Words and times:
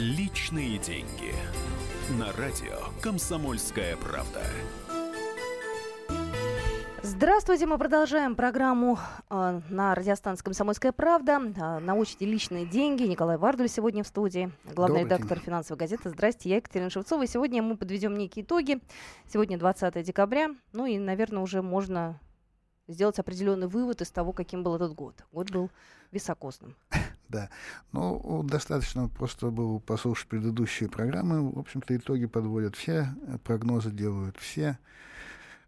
Личные 0.00 0.78
деньги. 0.78 1.34
На 2.18 2.32
радио 2.32 2.78
«Комсомольская 3.02 3.98
правда». 3.98 4.40
Здравствуйте, 7.02 7.66
мы 7.66 7.76
продолжаем 7.76 8.34
программу 8.34 8.98
э, 9.28 9.60
на 9.68 9.94
радиостанции 9.94 10.42
«Комсомольская 10.42 10.92
правда». 10.92 11.38
Э, 11.54 11.80
научите 11.80 12.24
личные 12.24 12.64
деньги. 12.64 13.02
Николай 13.02 13.36
Вардуль 13.36 13.68
сегодня 13.68 14.02
в 14.02 14.06
студии, 14.06 14.50
главный 14.74 15.02
Добрый 15.02 15.04
редактор 15.04 15.36
день. 15.36 15.44
финансовой 15.44 15.78
газеты. 15.78 16.08
Здрасте, 16.08 16.48
я 16.48 16.56
Екатерина 16.56 16.88
Шевцова. 16.88 17.24
И 17.24 17.26
сегодня 17.26 17.62
мы 17.62 17.76
подведем 17.76 18.16
некие 18.16 18.42
итоги. 18.42 18.80
Сегодня 19.30 19.58
20 19.58 20.02
декабря. 20.02 20.48
Ну 20.72 20.86
и, 20.86 20.96
наверное, 20.96 21.42
уже 21.42 21.60
можно 21.60 22.18
сделать 22.88 23.18
определенный 23.18 23.66
вывод 23.66 24.00
из 24.00 24.10
того, 24.10 24.32
каким 24.32 24.62
был 24.62 24.76
этот 24.76 24.94
год. 24.94 25.26
Год 25.30 25.50
был 25.50 25.68
високосным. 26.10 26.74
Да. 27.30 27.48
Ну, 27.92 28.42
достаточно 28.42 29.08
просто 29.08 29.50
было 29.50 29.78
послушать 29.78 30.26
предыдущие 30.26 30.88
программы. 30.88 31.50
В 31.50 31.58
общем-то, 31.60 31.96
итоги 31.96 32.26
подводят 32.26 32.74
все, 32.74 33.14
прогнозы 33.44 33.92
делают 33.92 34.36
все. 34.38 34.78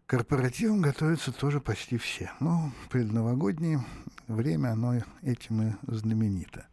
Корпоративом 0.07 0.83
готовятся 0.83 1.33
тоже 1.33 1.61
почти 1.61 1.99
все. 1.99 2.33
Ну, 2.41 2.73
предновогоднее 2.91 3.85
время, 4.27 4.73
оно 4.73 5.01
этим 5.23 5.63
и 5.63 5.73
знаменито. 5.87 6.67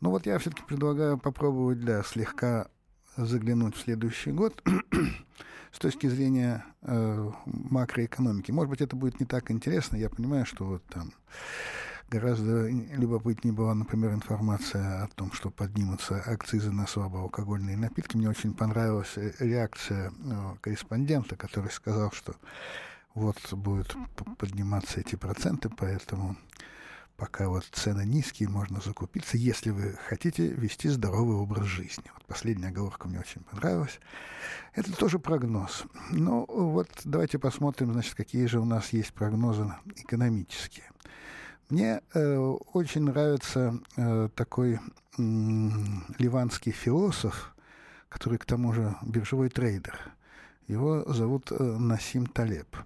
Ну 0.00 0.10
вот 0.10 0.26
я 0.26 0.38
все-таки 0.38 0.62
предлагаю 0.62 1.18
попробовать, 1.18 1.84
да, 1.84 2.02
слегка 2.04 2.68
заглянуть 3.16 3.76
в 3.76 3.80
следующий 3.80 4.30
год 4.30 4.62
с 5.72 5.78
точки 5.78 6.06
зрения 6.06 6.64
э, 6.82 7.30
макроэкономики. 7.46 8.52
Может 8.52 8.70
быть, 8.70 8.80
это 8.82 8.94
будет 8.94 9.18
не 9.18 9.26
так 9.26 9.50
интересно. 9.50 9.96
Я 9.96 10.10
понимаю, 10.10 10.46
что 10.46 10.64
вот 10.64 10.84
там 10.84 11.12
Гораздо 12.08 12.68
любопытнее 12.68 13.52
была, 13.52 13.74
например, 13.74 14.12
информация 14.12 15.02
о 15.04 15.08
том, 15.08 15.32
что 15.32 15.50
поднимутся 15.50 16.20
акцизы 16.20 16.70
на 16.70 16.86
слабоалкогольные 16.86 17.76
напитки. 17.76 18.16
Мне 18.16 18.28
очень 18.28 18.54
понравилась 18.54 19.12
э, 19.16 19.32
реакция 19.40 20.12
э, 20.12 20.54
корреспондента, 20.60 21.34
который 21.34 21.70
сказал, 21.72 22.12
что 22.12 22.36
вот 23.14 23.36
будут 23.52 23.96
подниматься 24.38 25.00
эти 25.00 25.16
проценты, 25.16 25.68
поэтому 25.68 26.36
пока 27.16 27.48
вот 27.48 27.64
цены 27.72 28.04
низкие, 28.04 28.48
можно 28.48 28.80
закупиться, 28.80 29.36
если 29.36 29.70
вы 29.70 29.98
хотите 30.08 30.48
вести 30.48 30.88
здоровый 30.88 31.36
образ 31.36 31.66
жизни. 31.66 32.04
Вот 32.14 32.24
последняя 32.26 32.68
оговорка 32.68 33.08
мне 33.08 33.18
очень 33.18 33.42
понравилась. 33.42 33.98
Это 34.74 34.92
тоже 34.92 35.18
прогноз. 35.18 35.84
Ну 36.10 36.44
вот 36.48 36.88
давайте 37.04 37.38
посмотрим, 37.38 37.92
значит, 37.92 38.14
какие 38.14 38.46
же 38.46 38.60
у 38.60 38.64
нас 38.64 38.92
есть 38.92 39.12
прогнозы 39.12 39.72
экономические. 39.96 40.84
Мне 41.68 42.00
э, 42.14 42.36
очень 42.74 43.02
нравится 43.02 43.80
э, 43.96 44.28
такой 44.36 44.74
э, 44.74 44.78
ливанский 46.18 46.70
философ, 46.70 47.54
который 48.08 48.38
к 48.38 48.44
тому 48.44 48.72
же 48.72 48.94
биржевой 49.02 49.48
трейдер. 49.48 49.98
Его 50.68 51.04
зовут 51.12 51.50
э, 51.50 51.60
Насим 51.60 52.26
Талеб. 52.26 52.76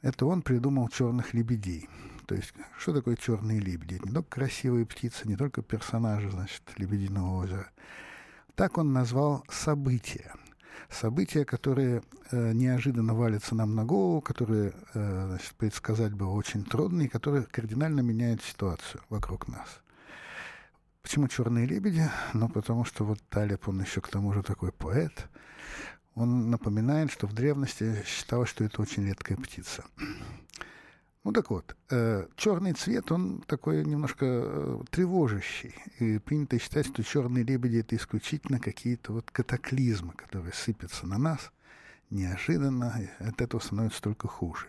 Это 0.00 0.24
он 0.24 0.40
придумал 0.40 0.88
черных 0.88 1.34
лебедей. 1.34 1.90
То 2.26 2.34
есть, 2.34 2.54
что 2.78 2.94
такое 2.94 3.16
черные 3.16 3.60
лебеди? 3.60 4.00
не 4.02 4.12
только 4.12 4.30
красивые 4.30 4.86
птицы, 4.86 5.28
не 5.28 5.36
только 5.36 5.60
персонажи, 5.60 6.30
значит, 6.30 6.62
Лебединого 6.78 7.42
озера. 7.42 7.70
Так 8.54 8.78
он 8.78 8.94
назвал 8.94 9.44
события– 9.50 10.32
события, 10.90 11.44
которые 11.44 12.02
э, 12.30 12.52
неожиданно 12.52 13.14
валятся 13.14 13.54
нам 13.54 13.74
на 13.74 13.84
голову, 13.84 14.20
которые 14.20 14.72
э, 14.94 15.26
значит, 15.28 15.52
предсказать 15.54 16.12
было 16.12 16.30
очень 16.30 16.64
трудно 16.64 17.02
и 17.02 17.08
которые 17.08 17.44
кардинально 17.44 18.00
меняют 18.00 18.42
ситуацию 18.42 19.02
вокруг 19.08 19.48
нас. 19.48 19.80
Почему 21.02 21.28
черные 21.28 21.66
лебеди? 21.66 22.10
Ну, 22.34 22.48
потому 22.48 22.84
что 22.84 23.04
вот 23.04 23.20
Талиб, 23.28 23.68
он 23.68 23.80
еще 23.80 24.00
к 24.00 24.08
тому 24.08 24.32
же 24.32 24.42
такой 24.42 24.72
поэт. 24.72 25.28
Он 26.14 26.50
напоминает, 26.50 27.12
что 27.12 27.26
в 27.26 27.32
древности 27.32 28.02
считалось, 28.06 28.48
что 28.48 28.64
это 28.64 28.82
очень 28.82 29.06
редкая 29.06 29.36
птица. 29.36 29.84
Ну 31.26 31.32
так 31.32 31.50
вот, 31.50 31.76
э, 31.90 32.28
черный 32.36 32.72
цвет, 32.72 33.10
он 33.10 33.42
такой 33.48 33.84
немножко 33.84 34.26
э, 34.26 34.80
тревожащий. 34.92 35.74
И 35.98 36.20
принято 36.20 36.56
считать, 36.56 36.86
что 36.86 37.02
черные 37.02 37.42
лебеди 37.42 37.78
это 37.78 37.96
исключительно 37.96 38.60
какие-то 38.60 39.12
вот 39.12 39.28
катаклизмы, 39.32 40.12
которые 40.12 40.52
сыпятся 40.52 41.04
на 41.04 41.18
нас 41.18 41.50
неожиданно, 42.10 42.94
и 43.00 43.24
от 43.24 43.40
этого 43.40 43.60
становится 43.60 44.00
только 44.02 44.28
хуже. 44.28 44.68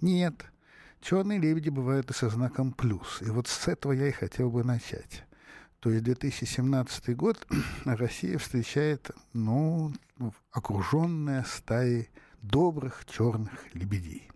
Нет, 0.00 0.44
черные 1.00 1.38
лебеди 1.38 1.68
бывают 1.68 2.10
и 2.10 2.14
со 2.14 2.30
знаком 2.30 2.72
плюс. 2.72 3.22
И 3.22 3.26
вот 3.26 3.46
с 3.46 3.68
этого 3.68 3.92
я 3.92 4.08
и 4.08 4.10
хотел 4.10 4.50
бы 4.50 4.64
начать. 4.64 5.22
То 5.78 5.88
есть 5.92 6.02
2017 6.02 7.14
год 7.16 7.46
Россия 7.84 8.38
встречает, 8.38 9.12
ну, 9.32 9.92
окруженная 10.50 11.44
стаей 11.44 12.10
добрых 12.42 13.04
черных 13.06 13.72
лебедей. 13.72 14.31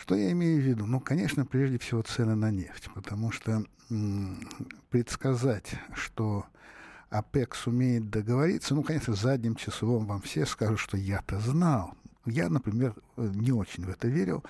Что 0.00 0.14
я 0.14 0.32
имею 0.32 0.62
в 0.62 0.64
виду? 0.64 0.86
Ну, 0.86 0.98
конечно, 0.98 1.44
прежде 1.44 1.78
всего 1.78 2.00
цены 2.00 2.34
на 2.34 2.50
нефть, 2.50 2.88
потому 2.94 3.30
что 3.32 3.62
предсказать, 4.88 5.74
что 5.94 6.46
ОПЕК 7.10 7.54
сумеет 7.54 8.08
договориться, 8.08 8.74
ну, 8.74 8.82
конечно, 8.82 9.14
задним 9.14 9.56
числом 9.56 10.06
вам 10.06 10.22
все 10.22 10.46
скажут, 10.46 10.78
что 10.78 10.96
я-то 10.96 11.38
знал. 11.40 11.92
Я, 12.24 12.48
например, 12.48 12.94
не 13.18 13.52
очень 13.52 13.84
в 13.84 13.90
это 13.90 14.08
верил, 14.08 14.42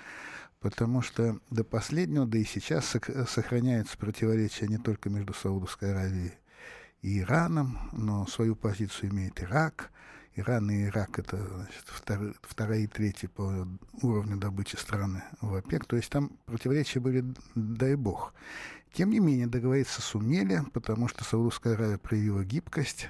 потому 0.61 1.03
что 1.03 1.41
до 1.50 1.65
последнего, 1.65 2.27
да 2.27 2.38
и 2.38 2.44
сейчас 2.44 2.97
сохраняются 3.27 3.99
противоречия 3.99 4.69
не 4.69 4.78
только 4.78 5.11
между 5.11 5.34
Саудовской 5.34 5.91
Аравией 5.91 6.34
и 7.03 7.19
Ираном, 7.19 7.77
но 7.91 8.25
свою 8.28 8.55
позицию 8.55 9.11
имеет 9.11 9.43
Ирак– 9.43 9.91
Иран 10.37 10.71
и 10.71 10.85
Ирак 10.85 11.19
это 11.19 11.37
значит, 11.37 11.85
втор, 11.87 12.35
вторая 12.43 12.81
и 12.81 12.87
третья 12.87 13.29
по 13.29 13.67
уровню 14.03 14.37
добычи 14.37 14.77
страны 14.77 15.23
в 15.41 15.55
ОПЕК. 15.55 15.87
То 15.87 15.97
есть 15.97 16.11
там 16.11 16.31
противоречия 16.47 17.01
были, 17.01 17.25
дай 17.55 17.97
бог. 17.97 18.33
Тем 18.93 19.11
не 19.11 19.21
менее, 19.21 19.47
договориться 19.47 20.03
сумели, 20.03 20.63
потому 20.73 21.09
что 21.09 21.25
Саудовская 21.25 21.75
Аравия 21.75 21.99
проявила 21.99 22.45
гибкость 22.45 23.09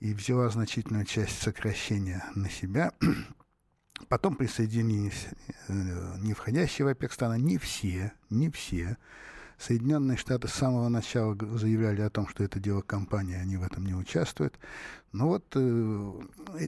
и 0.00 0.12
взяла 0.14 0.48
значительную 0.48 1.04
часть 1.04 1.42
сокращения 1.42 2.24
на 2.34 2.48
себя. 2.50 2.92
Потом 4.08 4.36
присоединились 4.36 5.26
э, 5.68 6.18
не 6.18 6.34
входящие 6.34 6.86
в 6.86 6.88
ОПЕК 6.88 7.12
страны, 7.12 7.40
не 7.40 7.58
все, 7.58 8.12
не 8.30 8.50
все. 8.50 8.98
Соединенные 9.58 10.16
Штаты 10.16 10.48
с 10.48 10.52
самого 10.52 10.88
начала 10.88 11.36
заявляли 11.56 12.02
о 12.02 12.10
том, 12.10 12.28
что 12.28 12.44
это 12.44 12.60
дело 12.60 12.82
компании, 12.82 13.36
они 13.36 13.56
в 13.56 13.62
этом 13.62 13.86
не 13.86 13.94
участвуют. 13.94 14.58
Но 15.12 15.28
вот 15.28 15.44
э, 15.54 16.12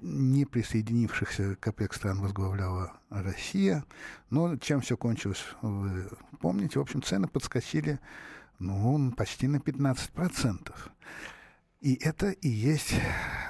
не 0.03 0.47
присоединившихся 0.47 1.57
к 1.57 1.69
ОПЕК 1.69 1.93
стран 1.93 2.21
возглавляла 2.21 2.93
Россия. 3.11 3.85
Но 4.31 4.57
чем 4.57 4.81
все 4.81 4.97
кончилось, 4.97 5.45
вы 5.61 6.09
помните. 6.41 6.79
В 6.79 6.83
общем, 6.83 7.03
цены 7.03 7.29
подскочили 7.29 8.01
ну, 8.59 9.13
почти 9.13 9.49
на 9.49 9.57
15%. 9.57 10.73
И 11.81 11.95
это 11.95 12.31
и 12.31 12.49
есть 12.49 12.95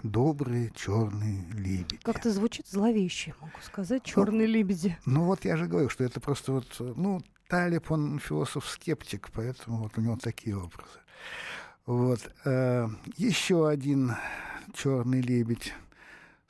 добрые 0.03 0.71
черные 0.77 1.47
лебеди. 1.53 1.99
Как-то 2.03 2.31
звучит 2.31 2.67
зловеще, 2.69 3.35
могу 3.41 3.59
сказать, 3.63 4.03
черные 4.03 4.47
ну, 4.47 4.53
лебеди. 4.53 4.99
Ну 5.07 5.25
вот 5.25 5.47
я 5.47 5.57
же 5.57 5.67
говорю, 5.67 5.89
что 5.89 6.05
это 6.05 6.21
просто 6.21 6.53
вот, 6.53 6.77
ну, 6.79 7.23
Талиб, 7.49 7.91
он 7.91 8.19
философ-скептик, 8.19 9.31
поэтому 9.33 9.79
вот 9.79 9.97
у 9.97 10.03
него 10.03 10.17
такие 10.17 10.57
образы. 10.57 11.01
Вот. 11.87 12.21
Э, 12.45 12.89
еще 13.17 13.69
один 13.69 14.13
черный 14.75 15.23
лебедь 15.23 15.73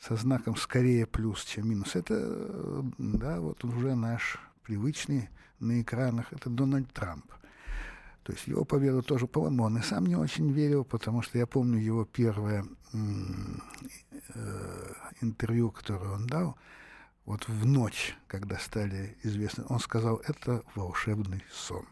со 0.01 0.17
знаком 0.17 0.57
скорее 0.57 1.07
плюс, 1.07 1.45
чем 1.45 1.71
минус. 1.71 1.95
Это, 1.95 2.85
да, 2.99 3.41
вот 3.41 3.63
уже 3.65 3.95
наш 3.95 4.39
привычный 4.65 5.29
на 5.61 5.81
экранах, 5.81 6.33
это 6.33 6.51
Дональд 6.51 6.93
Трамп. 6.93 7.25
То 8.25 8.33
есть 8.33 8.49
его 8.49 8.65
победу 8.65 9.03
тоже, 9.03 9.27
по-моему, 9.27 9.65
он 9.65 9.79
и 9.79 9.83
сам 9.83 10.05
не 10.05 10.17
очень 10.17 10.51
верил, 10.51 10.85
потому 10.85 11.23
что 11.23 11.39
я 11.39 11.47
помню 11.47 11.79
его 11.79 12.05
первое 12.05 12.67
э, 12.93 12.99
интервью, 15.21 15.71
которое 15.71 16.11
он 16.11 16.27
дал, 16.27 16.57
вот 17.29 17.47
в 17.47 17.67
ночь, 17.67 18.17
когда 18.27 18.59
стали 18.59 19.15
известны, 19.23 19.63
он 19.69 19.81
сказал, 19.81 20.17
это 20.27 20.63
волшебный 20.75 21.45
сон. 21.53 21.85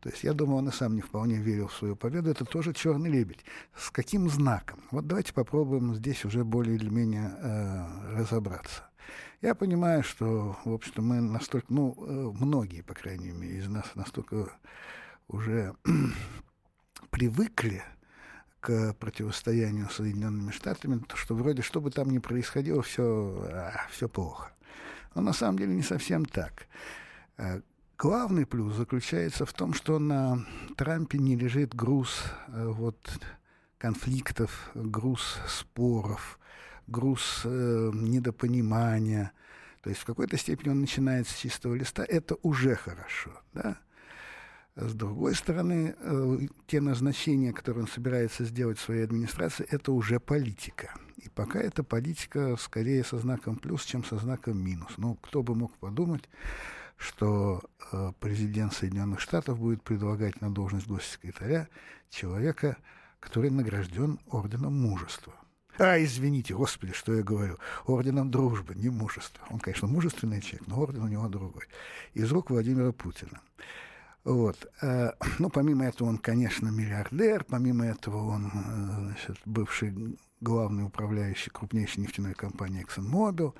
То 0.00 0.10
есть 0.10 0.24
я 0.24 0.34
думаю, 0.34 0.58
он 0.58 0.68
и 0.68 0.72
сам 0.72 0.94
не 0.94 1.00
вполне 1.00 1.36
верил 1.36 1.68
в 1.68 1.72
свою 1.72 1.96
победу. 1.96 2.30
Это 2.30 2.44
тоже 2.44 2.74
черный 2.74 3.10
лебедь. 3.10 3.46
С 3.74 3.90
каким 3.90 4.28
знаком? 4.28 4.80
Вот 4.90 5.06
давайте 5.06 5.32
попробуем 5.32 5.94
здесь 5.94 6.22
уже 6.26 6.44
более 6.44 6.76
или 6.76 6.90
менее 6.90 7.34
э, 7.38 8.16
разобраться. 8.18 8.82
Я 9.40 9.54
понимаю, 9.54 10.02
что, 10.02 10.58
в 10.66 10.74
общем-то, 10.74 11.00
мы 11.00 11.22
настолько, 11.22 11.72
ну, 11.72 11.94
э, 11.96 12.38
многие, 12.38 12.82
по 12.82 12.92
крайней 12.92 13.30
мере, 13.30 13.56
из 13.56 13.68
нас 13.68 13.86
настолько 13.94 14.50
уже 15.28 15.74
привыкли 17.10 17.82
к 18.60 18.92
противостоянию 19.00 19.88
с 19.88 19.94
Соединенными 19.94 20.50
Штатами, 20.50 21.02
что 21.14 21.34
вроде 21.34 21.62
что 21.62 21.80
бы 21.80 21.90
там 21.90 22.10
ни 22.10 22.18
происходило, 22.18 22.82
все, 22.82 23.48
а, 23.50 23.86
все 23.90 24.10
плохо. 24.10 24.52
Но 25.14 25.22
на 25.22 25.32
самом 25.32 25.58
деле 25.58 25.74
не 25.74 25.82
совсем 25.82 26.24
так. 26.24 26.66
Э, 27.36 27.60
главный 27.96 28.46
плюс 28.46 28.74
заключается 28.74 29.46
в 29.46 29.52
том, 29.52 29.74
что 29.74 29.98
на 29.98 30.44
Трампе 30.76 31.18
не 31.18 31.36
лежит 31.36 31.74
груз 31.74 32.22
э, 32.48 32.66
вот 32.66 32.98
конфликтов, 33.78 34.70
груз 34.74 35.38
споров, 35.46 36.38
груз 36.86 37.42
э, 37.44 37.90
недопонимания. 37.94 39.32
То 39.82 39.90
есть 39.90 40.02
в 40.02 40.04
какой-то 40.04 40.36
степени 40.36 40.70
он 40.70 40.80
начинает 40.80 41.28
с 41.28 41.36
чистого 41.36 41.74
листа. 41.74 42.04
Это 42.04 42.36
уже 42.42 42.74
хорошо. 42.74 43.30
Да? 43.52 43.78
С 44.80 44.94
другой 44.94 45.34
стороны, 45.34 45.96
э, 45.98 46.38
те 46.68 46.80
назначения, 46.80 47.52
которые 47.52 47.82
он 47.82 47.88
собирается 47.88 48.44
сделать 48.44 48.78
в 48.78 48.82
своей 48.82 49.02
администрации, 49.02 49.66
это 49.68 49.90
уже 49.90 50.20
политика. 50.20 50.94
И 51.16 51.28
пока 51.28 51.58
это 51.58 51.82
политика 51.82 52.56
скорее 52.56 53.02
со 53.02 53.18
знаком 53.18 53.56
плюс, 53.56 53.84
чем 53.84 54.04
со 54.04 54.18
знаком 54.18 54.56
минус. 54.56 54.92
Ну, 54.96 55.16
кто 55.16 55.42
бы 55.42 55.56
мог 55.56 55.76
подумать, 55.78 56.28
что 56.96 57.60
э, 57.90 58.12
президент 58.20 58.72
Соединенных 58.72 59.18
Штатов 59.18 59.58
будет 59.58 59.82
предлагать 59.82 60.40
на 60.40 60.48
должность 60.48 60.86
госсекретаря 60.86 61.68
человека, 62.08 62.76
который 63.18 63.50
награжден 63.50 64.20
орденом 64.28 64.80
мужества. 64.80 65.34
А, 65.78 66.00
извините, 66.00 66.54
господи, 66.54 66.92
что 66.92 67.14
я 67.14 67.24
говорю. 67.24 67.58
Орденом 67.86 68.30
дружбы, 68.30 68.76
не 68.76 68.90
мужества. 68.90 69.44
Он, 69.50 69.58
конечно, 69.58 69.88
мужественный 69.88 70.40
человек, 70.40 70.68
но 70.68 70.80
орден 70.80 71.02
у 71.02 71.08
него 71.08 71.26
другой. 71.26 71.64
Из 72.14 72.30
рук 72.30 72.50
Владимира 72.50 72.92
Путина. 72.92 73.40
Вот. 74.28 74.70
Э, 74.82 75.12
ну, 75.38 75.48
помимо 75.48 75.86
этого, 75.86 76.08
он, 76.08 76.18
конечно, 76.18 76.68
миллиардер, 76.68 77.44
помимо 77.44 77.86
этого, 77.86 78.28
он 78.28 78.46
э, 78.46 79.04
значит, 79.06 79.38
бывший 79.46 80.18
главный 80.42 80.84
управляющий 80.84 81.50
крупнейшей 81.50 82.02
нефтяной 82.02 82.34
компании 82.34 82.84
ExxonMobil 82.84 83.54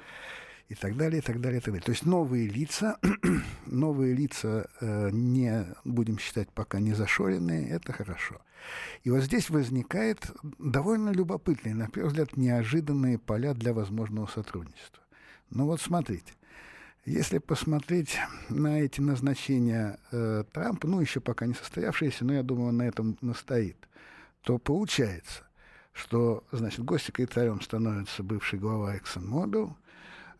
и 0.69 0.75
так 0.75 0.99
далее, 0.99 1.20
и 1.20 1.23
так 1.23 1.41
далее, 1.41 1.61
и 1.61 1.62
так 1.62 1.73
далее. 1.73 1.85
То 1.85 1.93
есть 1.93 2.05
новые 2.05 2.49
лица, 2.49 2.99
новые 3.67 4.15
лица 4.15 4.69
э, 4.82 5.09
не 5.11 5.65
будем 5.87 6.19
считать 6.19 6.50
пока 6.50 6.81
не 6.81 6.93
зашоренные, 6.93 7.70
это 7.70 7.94
хорошо. 7.94 8.43
И 9.05 9.11
вот 9.11 9.23
здесь 9.23 9.49
возникает 9.49 10.31
довольно 10.59 11.11
любопытные, 11.11 11.75
на 11.75 11.88
первый 11.88 12.09
взгляд, 12.09 12.37
неожиданные 12.37 13.19
поля 13.19 13.55
для 13.55 13.73
возможного 13.73 14.26
сотрудничества. 14.26 15.03
Ну 15.49 15.65
вот 15.65 15.81
смотрите, 15.81 16.35
если 17.08 17.38
посмотреть 17.38 18.16
на 18.49 18.81
эти 18.81 19.00
назначения 19.00 19.99
э, 20.12 20.44
Трампа, 20.52 20.87
ну 20.87 21.00
еще 21.00 21.20
пока 21.20 21.46
не 21.46 21.55
состоявшиеся, 21.55 22.25
но 22.25 22.34
я 22.34 22.43
думаю, 22.43 22.69
он 22.69 22.76
на 22.78 22.82
этом 22.82 23.16
настоит, 23.20 23.76
то 24.43 24.58
получается, 24.58 25.43
что, 25.93 26.44
значит, 26.52 26.84
госсекретарем 26.84 27.60
становится 27.60 28.22
бывший 28.22 28.58
глава 28.58 28.96
ExxonMobil, 28.96 29.72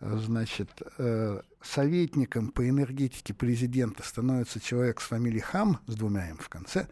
значит, 0.01 0.71
э, 0.99 1.41
советником 1.63 2.51
по 2.51 2.69
энергетике 2.69 3.35
президента 3.35 4.03
становится 4.03 4.61
человек 4.61 5.01
с 5.01 5.05
фамилией 5.05 5.41
Хам, 5.41 5.81
с 5.87 5.97
двумя 5.97 6.31
«м» 6.31 6.39
в 6.39 6.49
конце. 6.49 6.87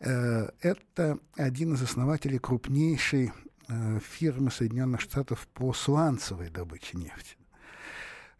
Э, 0.00 0.48
это 0.60 1.18
один 1.36 1.74
из 1.74 1.82
основателей 1.82 2.38
крупнейшей 2.38 3.32
э, 3.68 4.00
фирмы 4.00 4.50
Соединенных 4.50 5.00
Штатов 5.00 5.46
по 5.54 5.72
сланцевой 5.72 6.50
добыче 6.50 6.98
нефти. 6.98 7.36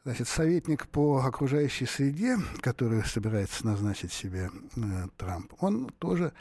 Значит, 0.04 0.26
советник 0.26 0.88
по 0.88 1.18
окружающей 1.18 1.86
среде, 1.86 2.36
который 2.60 3.04
собирается 3.04 3.64
назначить 3.64 4.12
себе 4.12 4.50
э, 4.74 4.80
Трамп, 5.16 5.52
он 5.60 5.90
тоже 5.98 6.32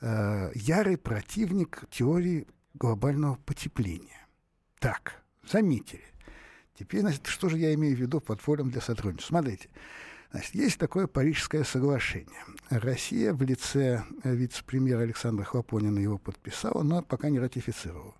э, 0.00 0.50
ярый 0.54 0.96
противник 0.96 1.84
теории 1.90 2.46
глобального 2.72 3.34
потепления. 3.44 4.26
Так, 4.78 5.22
заметили. 5.46 6.04
Теперь, 6.78 7.00
значит, 7.00 7.26
что 7.26 7.50
же 7.50 7.58
я 7.58 7.74
имею 7.74 7.94
в 7.94 8.00
виду 8.00 8.18
под 8.18 8.40
форум 8.40 8.70
для 8.70 8.80
сотрудничества? 8.80 9.34
Смотрите, 9.34 9.68
значит, 10.30 10.54
есть 10.54 10.78
такое 10.78 11.06
Парижское 11.06 11.64
соглашение. 11.64 12.44
Россия 12.70 13.34
в 13.34 13.42
лице 13.42 14.04
вице-премьера 14.24 15.00
Александра 15.00 15.44
Хлопонина 15.44 15.98
его 15.98 16.16
подписала, 16.16 16.82
но 16.82 17.02
пока 17.02 17.28
не 17.28 17.38
ратифицировала. 17.38 18.14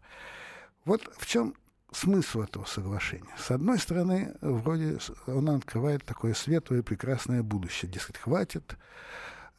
Вот 0.85 1.11
в 1.17 1.25
чем 1.25 1.55
смысл 1.93 2.43
этого 2.43 2.65
соглашения. 2.65 3.35
С 3.39 3.51
одной 3.51 3.79
стороны, 3.79 4.35
вроде 4.41 4.99
он 5.27 5.49
открывает 5.51 6.05
такое 6.05 6.35
светлое 6.35 6.83
прекрасное 6.83 7.43
будущее. 7.43 7.91
Дескать, 7.91 8.19
хватит 8.19 8.77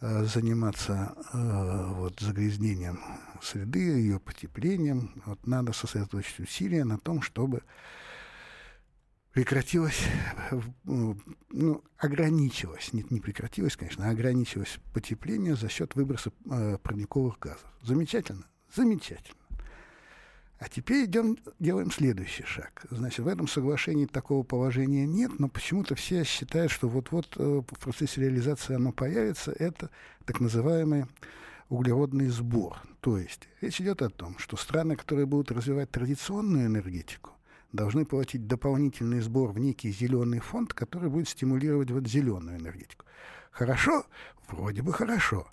э, 0.02 0.26
заниматься 0.26 1.16
э, 1.34 1.94
вот, 1.94 2.20
загрязнением 2.20 3.00
среды, 3.42 3.80
ее 3.80 4.20
потеплением. 4.20 5.22
Вот, 5.26 5.46
надо 5.46 5.74
сосредоточить 5.74 6.40
усилия 6.40 6.84
на 6.84 6.98
том, 6.98 7.22
чтобы 7.22 7.62
прекратилось, 9.32 10.06
ну, 10.84 11.84
ограничилось, 11.98 12.94
нет, 12.94 13.10
не 13.10 13.20
прекратилось, 13.20 13.76
конечно, 13.76 14.08
а 14.08 14.12
ограничилось 14.12 14.80
потепление 14.94 15.56
за 15.56 15.70
счет 15.70 15.96
выброса 15.96 16.32
э, 16.50 16.78
парниковых 16.78 17.40
газов. 17.40 17.66
Замечательно? 17.82 18.46
Замечательно. 18.74 19.43
А 20.64 20.70
теперь 20.70 21.04
идем, 21.04 21.38
делаем 21.60 21.92
следующий 21.92 22.46
шаг. 22.46 22.86
Значит, 22.90 23.26
в 23.26 23.28
этом 23.28 23.50
соглашении 23.50 24.06
такого 24.06 24.44
положения 24.44 25.06
нет, 25.06 25.38
но 25.38 25.50
почему-то 25.50 25.94
все 25.96 26.24
считают, 26.24 26.72
что 26.72 26.88
вот-вот 26.88 27.36
э, 27.36 27.44
в 27.44 27.80
процессе 27.82 28.22
реализации 28.22 28.76
оно 28.76 28.94
появится. 28.94 29.52
Это 29.52 29.90
так 30.24 30.40
называемый 30.40 31.08
углеродный 31.68 32.28
сбор. 32.28 32.78
То 33.02 33.18
есть 33.18 33.50
речь 33.60 33.82
идет 33.82 34.02
о 34.02 34.10
том, 34.10 34.38
что 34.38 34.56
страны, 34.56 34.96
которые 34.96 35.26
будут 35.26 35.52
развивать 35.52 35.92
традиционную 35.92 36.68
энергетику, 36.68 37.32
должны 37.74 38.06
платить 38.06 38.48
дополнительный 38.48 39.20
сбор 39.20 39.52
в 39.52 39.60
некий 39.60 39.92
зеленый 39.92 40.40
фонд, 40.40 40.74
который 40.74 41.10
будет 41.10 41.28
стимулировать 41.28 41.92
вот 41.92 42.08
зеленую 42.08 42.58
энергетику. 42.58 43.04
Хорошо? 43.52 44.06
Вроде 44.48 44.82
бы 44.82 44.94
хорошо. 44.94 45.46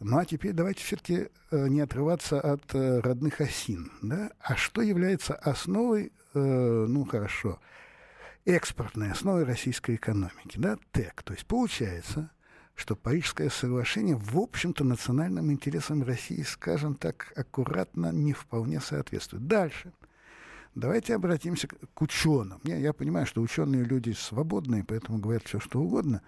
Ну 0.00 0.18
а 0.18 0.24
теперь 0.24 0.52
давайте 0.52 0.84
все-таки 0.84 1.28
э, 1.50 1.68
не 1.68 1.80
отрываться 1.80 2.40
от 2.40 2.74
э, 2.74 3.00
родных 3.00 3.40
осин. 3.40 3.90
Да? 4.00 4.30
А 4.38 4.54
что 4.54 4.80
является 4.80 5.34
основой, 5.34 6.12
э, 6.34 6.86
ну 6.88 7.04
хорошо, 7.04 7.60
экспортной 8.44 9.10
основой 9.10 9.42
российской 9.44 9.96
экономики? 9.96 10.56
Да? 10.56 10.78
ТЭК. 10.92 11.24
То 11.24 11.32
есть 11.32 11.46
получается, 11.46 12.30
что 12.76 12.94
Парижское 12.94 13.50
соглашение, 13.50 14.14
в 14.14 14.38
общем-то, 14.38 14.84
национальным 14.84 15.50
интересам 15.50 16.04
России, 16.04 16.42
скажем 16.42 16.94
так, 16.94 17.32
аккуратно 17.34 18.12
не 18.12 18.32
вполне 18.32 18.80
соответствует. 18.80 19.48
Дальше. 19.48 19.92
Давайте 20.76 21.16
обратимся 21.16 21.66
к 21.66 22.02
ученым. 22.02 22.60
Я, 22.62 22.76
я 22.76 22.92
понимаю, 22.92 23.26
что 23.26 23.42
ученые 23.42 23.82
люди 23.82 24.12
свободные, 24.12 24.84
поэтому 24.84 25.18
говорят 25.18 25.42
все, 25.44 25.58
что 25.58 25.80
угодно. 25.80 26.22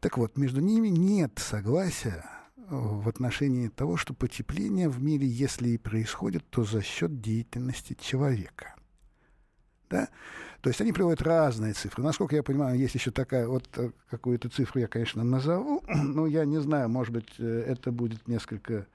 Так 0.00 0.18
вот, 0.18 0.36
между 0.36 0.60
ними 0.60 0.88
нет 0.88 1.38
согласия 1.38 2.26
в 2.56 3.08
отношении 3.08 3.68
того, 3.68 3.96
что 3.96 4.14
потепление 4.14 4.88
в 4.88 5.02
мире, 5.02 5.26
если 5.26 5.70
и 5.70 5.78
происходит, 5.78 6.48
то 6.50 6.64
за 6.64 6.82
счет 6.82 7.20
деятельности 7.20 7.96
человека. 8.00 8.74
Да? 9.88 10.08
То 10.60 10.70
есть 10.70 10.80
они 10.80 10.92
приводят 10.92 11.22
разные 11.22 11.74
цифры. 11.74 12.02
Насколько 12.02 12.34
я 12.36 12.42
понимаю, 12.42 12.78
есть 12.78 12.94
еще 12.94 13.10
такая, 13.10 13.46
вот 13.46 13.68
э, 13.76 13.90
какую-то 14.10 14.48
цифру 14.48 14.80
я, 14.80 14.88
конечно, 14.88 15.22
назову, 15.22 15.84
но 15.88 16.26
я 16.26 16.44
не 16.44 16.60
знаю, 16.60 16.88
может 16.88 17.12
быть, 17.12 17.28
э, 17.38 17.64
это 17.68 17.92
будет 17.92 18.26
несколько... 18.26 18.86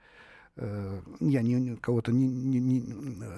Э, 0.56 1.00
я 1.20 1.40
не, 1.40 1.76
кого-то 1.76 2.12
не, 2.12 2.26
не, 2.28 2.60
не... 2.60 2.80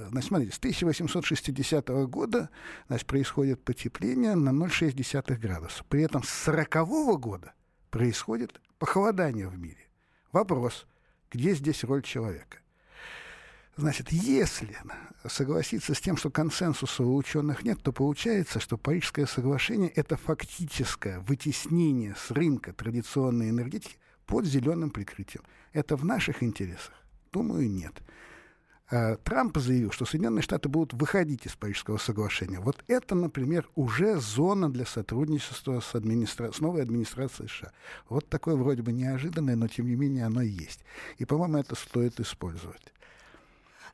Значит, 0.08 0.28
смотрите, 0.28 0.52
с 0.52 0.58
1860 0.58 1.88
года 2.08 2.50
значит, 2.88 3.06
происходит 3.06 3.62
потепление 3.62 4.34
на 4.34 4.50
0,6 4.50 5.37
градуса. 5.37 5.84
При 5.88 6.02
этом 6.02 6.25
с 6.25 6.28
40 6.28 7.20
года 7.20 7.52
происходит 7.90 8.60
похолодание 8.78 9.46
в 9.46 9.56
мире. 9.56 9.83
Вопрос, 10.34 10.88
где 11.30 11.54
здесь 11.54 11.84
роль 11.84 12.02
человека? 12.02 12.58
Значит, 13.76 14.10
если 14.10 14.76
согласиться 15.28 15.94
с 15.94 16.00
тем, 16.00 16.16
что 16.16 16.28
консенсуса 16.28 17.04
у 17.04 17.14
ученых 17.14 17.62
нет, 17.62 17.80
то 17.84 17.92
получается, 17.92 18.58
что 18.58 18.76
Парижское 18.76 19.26
соглашение– 19.26 19.90
это 19.94 20.16
фактическое 20.16 21.20
вытеснение 21.20 22.16
с 22.16 22.32
рынка 22.32 22.72
традиционной 22.72 23.50
энергетики 23.50 23.96
под 24.26 24.44
зеленым 24.44 24.90
прикрытием. 24.90 25.44
Это 25.72 25.94
в 25.94 26.04
наших 26.04 26.42
интересах? 26.42 26.94
Думаю, 27.30 27.70
нет. 27.70 27.94
Э, 28.94 29.16
Трамп 29.24 29.58
заявил, 29.58 29.90
что 29.90 30.04
Соединенные 30.04 30.42
Штаты 30.42 30.68
будут 30.68 30.92
выходить 30.92 31.46
из 31.46 31.56
Парижского 31.56 31.96
соглашения. 31.98 32.60
Вот 32.60 32.84
это, 32.86 33.16
например, 33.16 33.68
уже 33.74 34.20
зона 34.20 34.70
для 34.70 34.86
сотрудничества 34.86 35.80
с, 35.80 35.96
администра... 35.96 36.52
с 36.52 36.60
новой 36.60 36.82
администрацией 36.82 37.48
США. 37.48 37.72
Вот 38.08 38.28
такое 38.28 38.54
вроде 38.54 38.82
бы 38.82 38.92
неожиданное, 38.92 39.56
но 39.56 39.66
тем 39.66 39.88
не 39.88 39.96
менее 39.96 40.26
оно 40.26 40.42
есть. 40.42 40.84
И, 41.18 41.24
по-моему, 41.24 41.58
это 41.58 41.74
стоит 41.74 42.20
использовать. 42.20 42.92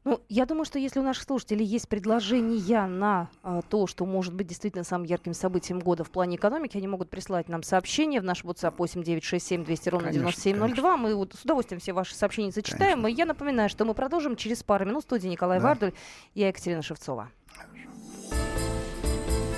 Ну, 0.04 0.20
я 0.30 0.46
думаю, 0.46 0.64
что 0.64 0.78
если 0.78 0.98
у 0.98 1.02
наших 1.02 1.24
слушателей 1.24 1.64
есть 1.64 1.86
предложения 1.86 2.86
на 2.86 3.28
а, 3.42 3.60
то, 3.60 3.86
что 3.86 4.06
может 4.06 4.32
быть 4.32 4.46
действительно 4.46 4.82
самым 4.82 5.04
ярким 5.04 5.34
событием 5.34 5.78
года 5.78 6.04
в 6.04 6.10
плане 6.10 6.36
экономики, 6.36 6.78
они 6.78 6.88
могут 6.88 7.10
прислать 7.10 7.50
нам 7.50 7.62
сообщение 7.62 8.20
в 8.22 8.24
наш 8.24 8.42
WhatsApp 8.42 8.74
8967 8.78 9.62
200 9.62 9.88
ровно 9.90 10.10
9702. 10.10 10.96
Мы 10.96 11.14
вот 11.14 11.34
с 11.34 11.44
удовольствием 11.44 11.80
все 11.80 11.92
ваши 11.92 12.14
сообщения 12.14 12.50
зачитаем. 12.50 13.02
Конечно. 13.02 13.06
И 13.08 13.18
я 13.18 13.26
напоминаю, 13.26 13.68
что 13.68 13.84
мы 13.84 13.92
продолжим 13.92 14.36
через 14.36 14.62
пару 14.62 14.86
минут. 14.86 15.02
В 15.02 15.06
студии 15.06 15.28
Николай 15.28 15.58
да. 15.58 15.64
Вардуль 15.66 15.92
и 16.34 16.40
Екатерина 16.40 16.82
Шевцова. 16.82 17.30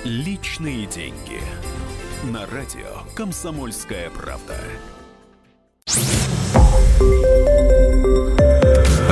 Личные 0.03 0.85
деньги. 0.87 1.39
На 2.33 2.45
радио 2.47 3.03
«Комсомольская 3.15 4.09
правда». 4.09 4.57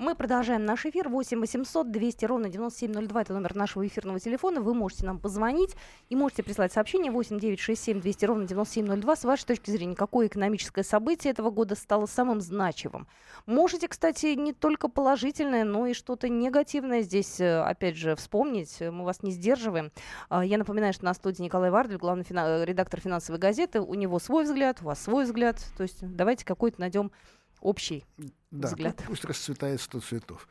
Мы 0.00 0.14
продолжаем 0.14 0.64
наш 0.64 0.86
эфир. 0.86 1.10
8 1.10 1.40
800 1.40 1.90
200 1.90 2.24
ровно 2.24 2.48
9702. 2.48 3.20
Это 3.20 3.34
номер 3.34 3.54
нашего 3.54 3.86
эфирного 3.86 4.18
телефона. 4.18 4.62
Вы 4.62 4.72
можете 4.72 5.04
нам 5.04 5.18
позвонить 5.18 5.76
и 6.08 6.16
можете 6.16 6.42
прислать 6.42 6.72
сообщение 6.72 7.12
8 7.12 7.38
967 7.38 8.00
200 8.00 8.24
ровно 8.24 8.46
9702. 8.48 9.16
С 9.16 9.24
вашей 9.24 9.44
точки 9.44 9.70
зрения, 9.70 9.94
какое 9.94 10.28
экономическое 10.28 10.84
событие 10.84 11.32
этого 11.32 11.50
года 11.50 11.74
стало 11.74 12.06
самым 12.06 12.40
значимым? 12.40 13.08
Можете, 13.44 13.88
кстати, 13.88 14.28
не 14.28 14.54
только 14.54 14.88
положительное, 14.88 15.64
но 15.64 15.86
и 15.86 15.92
что-то 15.92 16.30
негативное 16.30 17.02
здесь, 17.02 17.38
э, 17.38 17.60
опять 17.60 17.98
же, 17.98 18.16
вспомнить. 18.16 18.80
Мы 18.80 19.04
вас 19.04 19.22
не 19.22 19.32
сдерживаем. 19.32 19.92
А, 20.30 20.42
я 20.42 20.56
напоминаю, 20.56 20.94
что 20.94 21.04
на 21.04 21.12
студии 21.12 21.42
Николай 21.42 21.70
Вардель, 21.70 21.98
главный 21.98 22.24
фина- 22.24 22.64
редактор 22.64 23.00
финансовой 23.00 23.38
газеты. 23.38 23.82
У 23.82 23.92
него 23.92 24.18
свой 24.18 24.44
взгляд, 24.44 24.78
у 24.80 24.86
вас 24.86 25.02
свой 25.02 25.24
взгляд. 25.24 25.58
То 25.76 25.82
есть 25.82 25.98
давайте 26.00 26.46
какой-то 26.46 26.80
найдем 26.80 27.12
общий 27.60 28.04
да, 28.50 28.68
взгляд. 28.68 29.02
Пусть 29.06 29.24
расцветает 29.24 29.80
сто 29.80 30.00
цветов. 30.00 30.48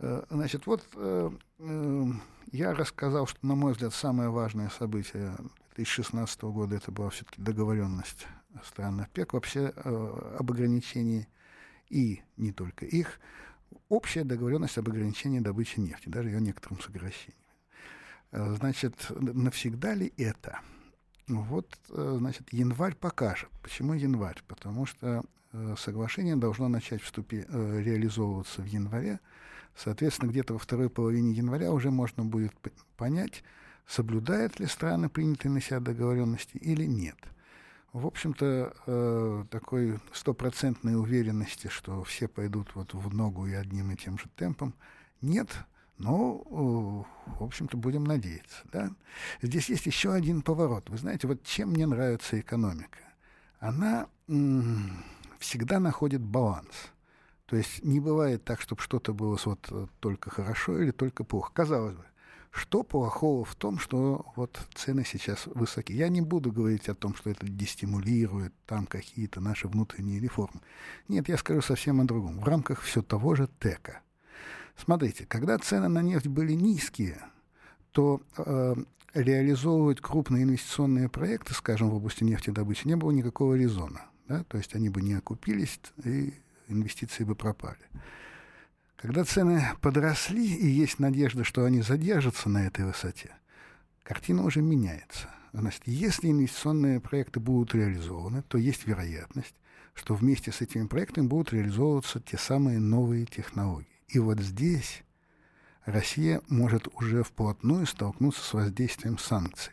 Э, 0.00 0.24
значит, 0.30 0.66
вот 0.66 0.86
э, 0.94 1.30
э, 1.58 2.06
я 2.52 2.74
рассказал, 2.74 3.26
что, 3.26 3.46
на 3.46 3.54
мой 3.54 3.72
взгляд, 3.72 3.94
самое 3.94 4.30
важное 4.30 4.70
событие 4.70 5.36
2016 5.76 6.42
года 6.42 6.76
это 6.76 6.90
была 6.90 7.10
все-таки 7.10 7.40
договоренность 7.40 8.26
стран 8.64 9.00
ОПЕК 9.00 9.34
вообще 9.34 9.66
об 9.68 10.50
ограничении 10.50 11.28
и 11.88 12.22
не 12.36 12.52
только 12.52 12.84
их, 12.84 13.20
общая 13.88 14.24
договоренность 14.24 14.78
об 14.78 14.88
ограничении 14.88 15.38
добычи 15.38 15.78
нефти, 15.78 16.08
даже 16.08 16.30
ее 16.30 16.40
некоторым 16.40 16.80
сокращением. 16.80 17.38
Значит, 18.32 19.06
навсегда 19.10 19.94
ли 19.94 20.12
это? 20.16 20.60
Вот, 21.28 21.78
значит, 21.88 22.52
январь 22.52 22.96
покажет. 22.96 23.48
Почему 23.62 23.94
январь? 23.94 24.42
Потому 24.48 24.86
что 24.86 25.22
соглашение 25.76 26.36
должно 26.36 26.68
начать 26.68 27.02
вступи, 27.02 27.44
э, 27.48 27.82
реализовываться 27.82 28.62
в 28.62 28.66
январе. 28.66 29.20
Соответственно, 29.76 30.30
где-то 30.30 30.52
во 30.54 30.58
второй 30.58 30.90
половине 30.90 31.32
января 31.32 31.72
уже 31.72 31.90
можно 31.90 32.24
будет 32.24 32.52
понять, 32.96 33.42
соблюдают 33.86 34.60
ли 34.60 34.66
страны 34.66 35.08
принятые 35.08 35.52
на 35.52 35.60
себя 35.60 35.80
договоренности 35.80 36.56
или 36.56 36.84
нет. 36.84 37.16
В 37.92 38.06
общем-то, 38.06 38.74
э, 38.86 39.44
такой 39.50 39.98
стопроцентной 40.12 40.96
уверенности, 40.96 41.66
что 41.68 42.04
все 42.04 42.28
пойдут 42.28 42.74
вот 42.74 42.94
в 42.94 43.12
ногу 43.12 43.46
и 43.46 43.52
одним 43.52 43.90
и 43.90 43.96
тем 43.96 44.18
же 44.18 44.26
темпом, 44.36 44.74
нет. 45.20 45.48
Но, 45.98 47.06
в 47.26 47.44
общем-то, 47.44 47.76
будем 47.76 48.04
надеяться. 48.04 48.62
Да? 48.72 48.90
Здесь 49.42 49.68
есть 49.68 49.84
еще 49.84 50.12
один 50.14 50.40
поворот. 50.40 50.88
Вы 50.88 50.96
знаете, 50.96 51.26
вот 51.26 51.42
чем 51.42 51.70
мне 51.70 51.86
нравится 51.86 52.40
экономика? 52.40 52.98
Она 53.58 54.08
всегда 55.40 55.80
находит 55.80 56.20
баланс. 56.20 56.92
То 57.46 57.56
есть 57.56 57.82
не 57.82 57.98
бывает 57.98 58.44
так, 58.44 58.60
чтобы 58.60 58.80
что-то 58.80 59.12
было 59.12 59.36
вот 59.44 59.66
э, 59.72 59.86
только 59.98 60.30
хорошо 60.30 60.80
или 60.80 60.92
только 60.92 61.24
плохо. 61.24 61.50
Казалось 61.52 61.96
бы, 61.96 62.04
что 62.52 62.84
плохого 62.84 63.44
в 63.44 63.56
том, 63.56 63.80
что 63.80 64.24
вот 64.36 64.60
цены 64.74 65.04
сейчас 65.04 65.46
высоки? 65.46 65.92
Я 65.92 66.08
не 66.08 66.20
буду 66.20 66.52
говорить 66.52 66.88
о 66.88 66.94
том, 66.94 67.16
что 67.16 67.30
это 67.30 67.46
дестимулирует 67.46 68.52
там 68.66 68.86
какие-то 68.86 69.40
наши 69.40 69.66
внутренние 69.66 70.20
реформы. 70.20 70.60
Нет, 71.08 71.28
я 71.28 71.36
скажу 71.36 71.60
совсем 71.62 72.00
о 72.00 72.04
другом. 72.04 72.38
В 72.38 72.44
рамках 72.44 72.82
все 72.82 73.02
того 73.02 73.34
же 73.34 73.48
ТЭКа. 73.58 74.00
Смотрите, 74.76 75.26
когда 75.26 75.58
цены 75.58 75.88
на 75.88 76.02
нефть 76.02 76.28
были 76.28 76.52
низкие, 76.52 77.20
то 77.92 78.20
э, 78.36 78.74
реализовывать 79.14 80.00
крупные 80.00 80.44
инвестиционные 80.44 81.08
проекты, 81.08 81.54
скажем, 81.54 81.90
в 81.90 81.94
области 81.94 82.22
нефтедобычи, 82.22 82.86
не 82.86 82.96
было 82.96 83.10
никакого 83.10 83.54
резона. 83.54 84.09
Да? 84.30 84.44
То 84.44 84.58
есть 84.58 84.76
они 84.76 84.88
бы 84.88 85.02
не 85.02 85.14
окупились, 85.14 85.80
и 86.04 86.32
инвестиции 86.68 87.24
бы 87.24 87.34
пропали. 87.34 87.80
Когда 88.94 89.24
цены 89.24 89.60
подросли, 89.80 90.46
и 90.46 90.68
есть 90.68 91.00
надежда, 91.00 91.42
что 91.42 91.64
они 91.64 91.82
задержатся 91.82 92.48
на 92.48 92.64
этой 92.64 92.84
высоте, 92.84 93.34
картина 94.04 94.44
уже 94.44 94.62
меняется. 94.62 95.28
Значит, 95.52 95.82
если 95.86 96.30
инвестиционные 96.30 97.00
проекты 97.00 97.40
будут 97.40 97.74
реализованы, 97.74 98.42
то 98.42 98.56
есть 98.56 98.86
вероятность, 98.86 99.56
что 99.94 100.14
вместе 100.14 100.52
с 100.52 100.60
этими 100.60 100.86
проектами 100.86 101.26
будут 101.26 101.52
реализовываться 101.52 102.20
те 102.20 102.38
самые 102.38 102.78
новые 102.78 103.26
технологии. 103.26 104.00
И 104.06 104.20
вот 104.20 104.38
здесь 104.38 105.02
Россия 105.84 106.40
может 106.48 106.86
уже 106.94 107.24
вплотную 107.24 107.84
столкнуться 107.84 108.44
с 108.44 108.52
воздействием 108.54 109.18
санкций. 109.18 109.72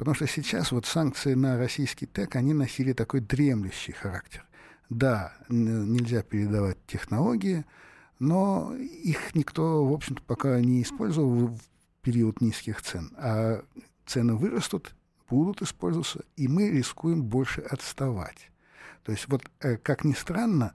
Потому 0.00 0.14
что 0.14 0.26
сейчас 0.26 0.72
вот 0.72 0.86
санкции 0.86 1.34
на 1.34 1.58
российский 1.58 2.06
ТЭК, 2.06 2.36
они 2.36 2.54
носили 2.54 2.94
такой 2.94 3.20
дремлющий 3.20 3.92
характер. 3.92 4.46
Да, 4.88 5.34
нельзя 5.50 6.22
передавать 6.22 6.78
технологии, 6.86 7.66
но 8.18 8.74
их 8.76 9.34
никто, 9.34 9.84
в 9.84 9.92
общем-то, 9.92 10.22
пока 10.22 10.58
не 10.58 10.80
использовал 10.80 11.48
в 11.48 11.60
период 12.00 12.40
низких 12.40 12.80
цен. 12.80 13.12
А 13.18 13.62
цены 14.06 14.36
вырастут, 14.36 14.94
будут 15.28 15.60
использоваться, 15.60 16.24
и 16.34 16.48
мы 16.48 16.70
рискуем 16.70 17.22
больше 17.22 17.60
отставать. 17.60 18.50
То 19.02 19.12
есть 19.12 19.28
вот, 19.28 19.42
э, 19.60 19.76
как 19.76 20.04
ни 20.04 20.14
странно, 20.14 20.72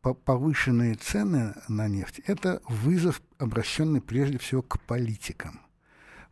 повышенные 0.00 0.94
цены 0.94 1.56
на 1.66 1.88
нефть– 1.88 2.20
это 2.28 2.62
вызов, 2.68 3.20
обращенный 3.36 4.00
прежде 4.00 4.38
всего 4.38 4.62
к 4.62 4.78
политикам– 4.82 5.58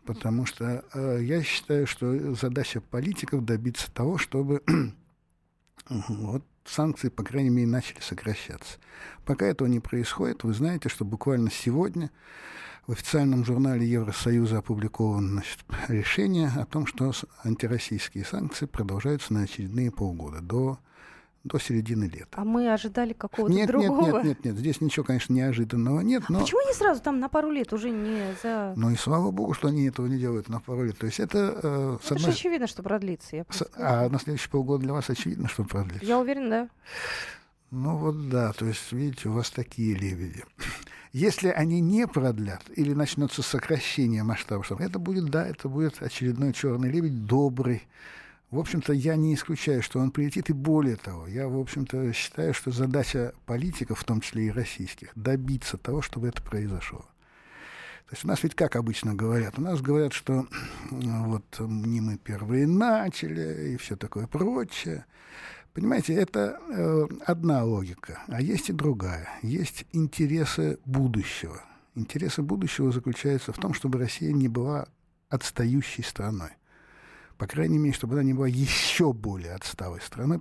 потому 0.09 0.47
что 0.47 0.83
э, 0.95 1.19
я 1.21 1.43
считаю, 1.43 1.87
что 1.87 2.35
задача 2.35 2.81
политиков 2.81 3.45
добиться 3.45 3.93
того, 3.93 4.17
чтобы 4.17 4.63
вот 5.91 6.43
санкции, 6.65 7.11
по 7.11 7.23
крайней 7.23 7.51
мере, 7.51 7.67
начали 7.67 8.01
сокращаться. 8.01 8.79
Пока 9.27 9.45
этого 9.45 9.69
не 9.69 9.81
происходит, 9.81 10.45
вы 10.45 10.55
знаете, 10.55 10.89
что 10.89 11.05
буквально 11.05 11.51
сегодня 11.51 12.11
в 12.87 12.93
официальном 12.93 13.45
журнале 13.45 13.87
Евросоюза 13.87 14.59
опубликовано 14.59 15.29
значит, 15.29 15.59
решение 15.89 16.51
о 16.57 16.65
том, 16.65 16.87
что 16.87 17.13
антироссийские 17.45 18.25
санкции 18.25 18.65
продолжаются 18.65 19.35
на 19.35 19.43
очередные 19.43 19.91
полгода, 19.91 20.41
до 20.41 20.79
до 21.45 21.59
середины 21.59 22.05
лета. 22.05 22.29
А 22.33 22.45
мы 22.45 22.73
ожидали 22.73 23.13
какого-то 23.13 23.55
нет, 23.55 23.69
другого? 23.69 24.03
Нет, 24.03 24.15
нет, 24.15 24.25
нет, 24.25 24.45
нет, 24.45 24.57
здесь 24.57 24.81
ничего, 24.81 25.05
конечно, 25.05 25.33
неожиданного 25.33 26.01
нет. 26.01 26.25
Но... 26.29 26.39
А 26.39 26.41
почему 26.43 26.61
не 26.67 26.75
сразу 26.75 27.01
там 27.01 27.21
на 27.21 27.29
пару 27.29 27.51
лет 27.51 27.73
уже 27.73 27.91
не 27.91 28.35
за... 28.43 28.75
Ну 28.77 28.91
и 28.91 28.97
слава 28.97 29.31
богу, 29.31 29.55
что 29.55 29.69
они 29.69 29.87
этого 29.87 30.07
не 30.07 30.19
делают 30.19 30.49
на 30.49 30.61
пару 30.61 30.85
лет. 30.85 30.99
То 30.99 31.07
есть 31.07 31.21
это... 31.21 31.61
Э, 31.63 31.99
это 32.05 32.15
одной... 32.15 32.33
же 32.33 32.37
очевидно, 32.37 32.67
что 32.67 32.83
продлится. 32.83 33.37
Я 33.37 33.47
с... 33.51 33.69
А 33.77 34.09
на 34.09 34.19
следующие 34.19 34.51
полгода 34.51 34.83
для 34.83 34.93
вас 34.93 35.09
очевидно, 35.11 35.49
что 35.49 35.65
продлится? 35.65 36.05
Я 36.05 36.19
уверен, 36.19 36.51
да. 36.51 36.69
Ну 37.71 37.97
вот 37.97 38.29
да, 38.31 38.53
то 38.53 38.65
есть, 38.65 38.93
видите, 38.93 39.29
у 39.29 39.33
вас 39.33 39.51
такие 39.51 39.95
лебеди. 39.95 40.45
Если 41.13 41.49
они 41.49 41.81
не 41.81 42.07
продлят 42.07 42.63
или 42.75 42.93
начнется 42.93 43.43
сокращение 43.43 44.23
масштабов, 44.23 44.71
это 44.73 44.99
будет, 44.99 45.31
да, 45.31 45.47
это 45.47 45.69
будет 45.69 46.03
очередной 46.03 46.53
черный 46.53 46.91
лебедь, 46.91 47.25
добрый, 47.27 47.87
в 48.51 48.59
общем-то, 48.59 48.95
я 48.95 49.17
не 49.17 49.35
исключаю, 49.35 49.83
что 49.83 49.99
он 49.99 50.11
прилетит, 50.11 50.49
и 50.49 50.55
более 50.55 50.97
того, 50.97 51.27
я, 51.27 51.49
в 51.49 51.59
общем-то, 51.59 52.13
считаю, 52.15 52.55
что 52.55 52.71
задача 52.71 53.35
политиков, 53.45 53.99
в 53.99 54.05
том 54.05 54.23
числе 54.23 54.47
и 54.47 54.51
российских, 54.51 55.11
добиться 55.15 55.77
того, 55.77 56.01
чтобы 56.01 56.29
это 56.29 56.41
произошло. 56.43 57.01
То 58.07 58.15
есть 58.15 58.25
у 58.25 58.29
нас 58.29 58.43
ведь 58.43 58.55
как 58.55 58.77
обычно 58.77 59.15
говорят? 59.15 59.59
У 59.59 59.61
нас 59.61 59.83
говорят, 59.83 60.15
что 60.15 60.47
вот 60.91 61.45
не 61.61 62.01
мы 62.01 62.17
первые 62.17 62.67
начали 62.67 63.75
и 63.75 63.77
все 63.77 63.97
такое 63.97 64.27
прочее. 64.27 65.05
Понимаете, 65.75 66.15
это 66.15 66.59
э, 66.71 67.07
одна 67.27 67.63
логика, 67.65 68.23
а 68.29 68.41
есть 68.41 68.71
и 68.71 68.73
другая. 68.73 69.29
Есть 69.43 69.85
интересы 69.93 70.79
будущего. 70.87 71.63
Интересы 71.95 72.41
будущего 72.41 72.91
заключаются 72.91 73.53
в 73.53 73.59
том, 73.59 73.75
чтобы 73.75 73.99
Россия 73.99 74.33
не 74.33 74.49
была 74.49 74.89
отстающей 75.29 76.03
страной 76.03 76.58
по 77.39 77.47
крайней 77.47 77.79
мере, 77.79 77.95
чтобы 77.95 78.15
она 78.15 78.25
не 78.25 78.35
была 78.35 78.49
еще 78.49 79.13
более 79.13 79.55
отсталой 79.55 80.01
страной. 80.01 80.41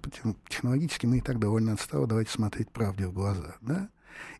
Технологически 0.49 1.05
мы 1.05 1.19
и 1.19 1.21
так 1.21 1.39
довольно 1.39 1.73
отсталы, 1.73 2.07
давайте 2.07 2.31
смотреть 2.31 2.69
правде 2.71 3.07
в 3.07 3.13
глаза. 3.13 3.55
Да? 3.61 3.89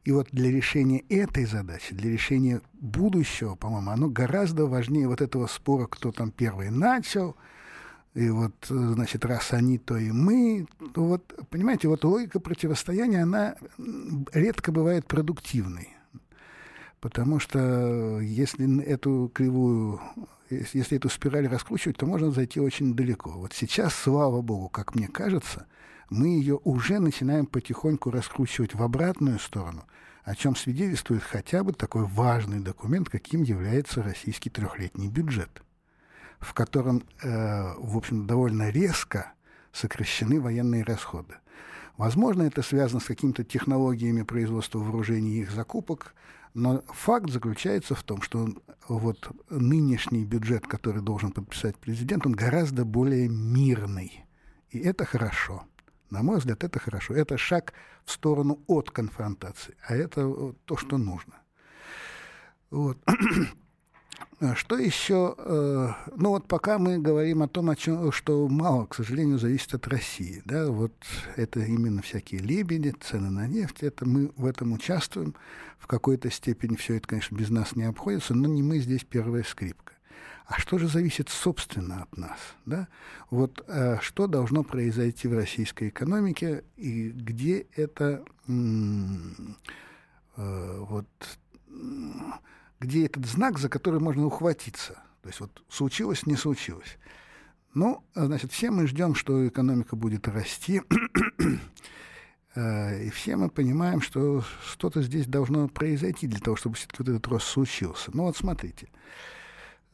И 0.04 0.12
вот 0.12 0.30
для 0.32 0.52
решения 0.52 1.04
этой 1.08 1.46
задачи, 1.46 1.94
для 1.94 2.10
решения 2.10 2.62
будущего, 2.74 3.54
по-моему, 3.56 3.92
оно 3.92 4.10
гораздо 4.10 4.66
важнее 4.66 5.08
вот 5.08 5.22
этого 5.22 5.46
спора, 5.46 5.86
кто 5.86 6.12
там 6.12 6.32
первый 6.32 6.72
начал, 6.72 7.36
И 8.18 8.32
вот, 8.32 8.56
значит, 8.68 9.26
раз 9.26 9.54
они, 9.54 9.78
то 9.78 9.96
и 9.96 10.10
мы. 10.12 10.66
Вот, 10.96 11.40
понимаете, 11.52 11.88
вот 11.88 12.04
логика 12.04 12.40
противостояния, 12.40 13.22
она 13.22 13.56
редко 14.34 14.72
бывает 14.72 15.06
продуктивной. 15.06 15.97
Потому 17.08 17.40
что 17.40 18.20
если 18.20 18.84
эту 18.84 19.32
кривую, 19.34 20.02
если 20.50 20.98
эту 20.98 21.08
спираль 21.08 21.48
раскручивать, 21.48 21.96
то 21.96 22.06
можно 22.06 22.32
зайти 22.32 22.60
очень 22.60 22.96
далеко. 22.96 23.30
Вот 23.32 23.54
сейчас, 23.54 23.96
слава 23.96 24.42
богу, 24.42 24.68
как 24.68 24.94
мне 24.94 25.08
кажется, 25.08 25.68
мы 26.10 26.28
ее 26.28 26.60
уже 26.66 27.00
начинаем 27.00 27.46
потихоньку 27.46 28.12
раскручивать 28.12 28.76
в 28.76 28.84
обратную 28.84 29.40
сторону, 29.40 29.86
о 30.26 30.36
чем 30.36 30.58
свидетельствует 30.58 31.24
хотя 31.24 31.64
бы 31.64 31.72
такой 31.72 32.04
важный 32.04 32.60
документ, 32.60 33.10
каким 33.10 33.44
является 33.44 34.04
российский 34.04 34.50
трехлетний 34.50 35.08
бюджет, 35.08 35.64
в 36.42 36.54
котором, 36.54 37.04
э, 37.24 37.74
в 37.78 37.96
общем, 37.96 38.28
довольно 38.28 38.70
резко 38.70 39.32
сокращены 39.72 40.42
военные 40.42 40.84
расходы. 40.84 41.36
Возможно, 41.96 42.44
это 42.44 42.62
связано 42.64 43.00
с 43.00 43.06
какими-то 43.06 43.46
технологиями 43.46 44.24
производства 44.24 44.80
вооружений 44.80 45.38
и 45.38 45.42
их 45.44 45.52
закупок, 45.52 46.14
но 46.58 46.82
факт 46.88 47.30
заключается 47.30 47.94
в 47.94 48.02
том, 48.02 48.24
что 48.24 48.50
вот 48.88 49.30
нынешний 49.52 50.26
бюджет, 50.26 50.66
который 50.66 51.04
должен 51.04 51.32
подписать 51.32 51.78
президент, 51.78 52.26
он 52.26 52.32
гораздо 52.32 52.84
более 52.84 53.30
мирный. 53.30 54.26
И 54.72 54.80
это 54.80 55.06
хорошо. 55.06 55.66
На 56.10 56.24
мой 56.24 56.40
взгляд, 56.40 56.64
это 56.64 56.80
хорошо. 56.80 57.14
Это 57.14 57.38
шаг 57.38 57.74
в 58.06 58.12
сторону 58.12 58.60
от 58.66 58.90
конфронтации, 58.90 59.76
а 59.88 59.96
это 59.96 60.56
то, 60.66 60.78
что 60.78 60.98
нужно. 60.98 61.36
Вот. 62.72 62.98
Что 64.54 64.78
еще? 64.78 65.34
Э, 65.36 65.94
ну 66.16 66.30
вот 66.30 66.48
пока 66.48 66.78
мы 66.78 67.00
говорим 67.00 67.42
о 67.42 67.48
том, 67.48 67.72
о 67.72 67.76
чем, 67.76 68.12
что 68.12 68.48
мало, 68.48 68.86
к 68.86 68.94
сожалению, 68.94 69.40
зависит 69.40 69.74
от 69.74 69.88
России. 69.88 70.44
Да? 70.46 70.68
Вот 70.68 70.94
это 71.36 71.62
именно 71.62 72.04
всякие 72.04 72.42
лебеди, 72.42 72.94
цены 73.02 73.32
на 73.32 73.48
нефть. 73.48 73.82
Это 73.82 74.06
мы 74.06 74.32
в 74.38 74.46
этом 74.46 74.74
участвуем. 74.74 75.34
В 75.80 75.88
какой-то 75.88 76.30
степени 76.30 76.76
все 76.76 76.98
это, 76.98 77.08
конечно, 77.08 77.36
без 77.36 77.50
нас 77.50 77.76
не 77.76 77.84
обходится, 77.86 78.36
но 78.36 78.48
не 78.48 78.62
мы 78.62 78.78
здесь 78.78 79.04
первая 79.04 79.44
скрипка. 79.44 79.94
А 80.46 80.60
что 80.60 80.78
же 80.78 80.88
зависит, 80.88 81.30
собственно, 81.30 82.04
от 82.04 82.16
нас? 82.16 82.40
Да? 82.66 82.88
Вот 83.32 83.64
э, 83.68 83.98
что 84.02 84.28
должно 84.28 84.64
произойти 84.64 85.28
в 85.28 85.34
российской 85.34 85.90
экономике 85.90 86.64
и 86.76 87.10
где 87.10 87.66
это 87.76 88.24
э, 88.48 88.54
вот 90.36 91.08
где 92.80 93.06
этот 93.06 93.26
знак, 93.26 93.60
за 93.60 93.70
который 93.70 94.00
можно 94.00 94.26
ухватиться. 94.26 94.94
То 95.22 95.30
есть 95.30 95.40
вот 95.40 95.64
случилось, 95.70 96.26
не 96.26 96.36
случилось. 96.36 96.98
Ну, 97.74 98.04
значит, 98.16 98.52
все 98.52 98.72
мы 98.72 98.88
ждем, 98.88 99.14
что 99.14 99.48
экономика 99.48 99.96
будет 99.96 100.28
расти, 100.28 100.82
э, 102.56 103.04
и 103.06 103.10
все 103.10 103.36
мы 103.36 103.50
понимаем, 103.50 104.02
что 104.02 104.44
что-то 104.66 105.02
здесь 105.02 105.28
должно 105.28 105.68
произойти 105.68 106.28
для 106.28 106.40
того, 106.40 106.56
чтобы 106.56 106.76
все-таки 106.76 107.04
вот 107.04 107.10
этот 107.10 107.28
рост 107.28 107.48
случился. 107.48 108.10
Ну 108.14 108.24
вот 108.24 108.38
смотрите, 108.38 108.90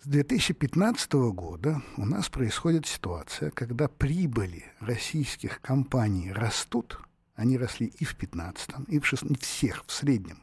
с 0.01 0.07
2015 0.07 1.13
года 1.13 1.81
у 1.97 2.05
нас 2.05 2.29
происходит 2.29 2.85
ситуация, 2.85 3.49
когда 3.51 3.87
прибыли 3.87 4.65
российских 4.79 5.59
компаний 5.61 6.31
растут, 6.31 6.99
они 7.35 7.57
росли 7.57 7.87
и 7.87 8.05
в 8.05 8.15
2015, 8.15 8.69
и 8.87 8.99
в 8.99 9.01
2016, 9.01 9.43
всех 9.43 9.83
в 9.87 9.91
среднем– 9.91 10.37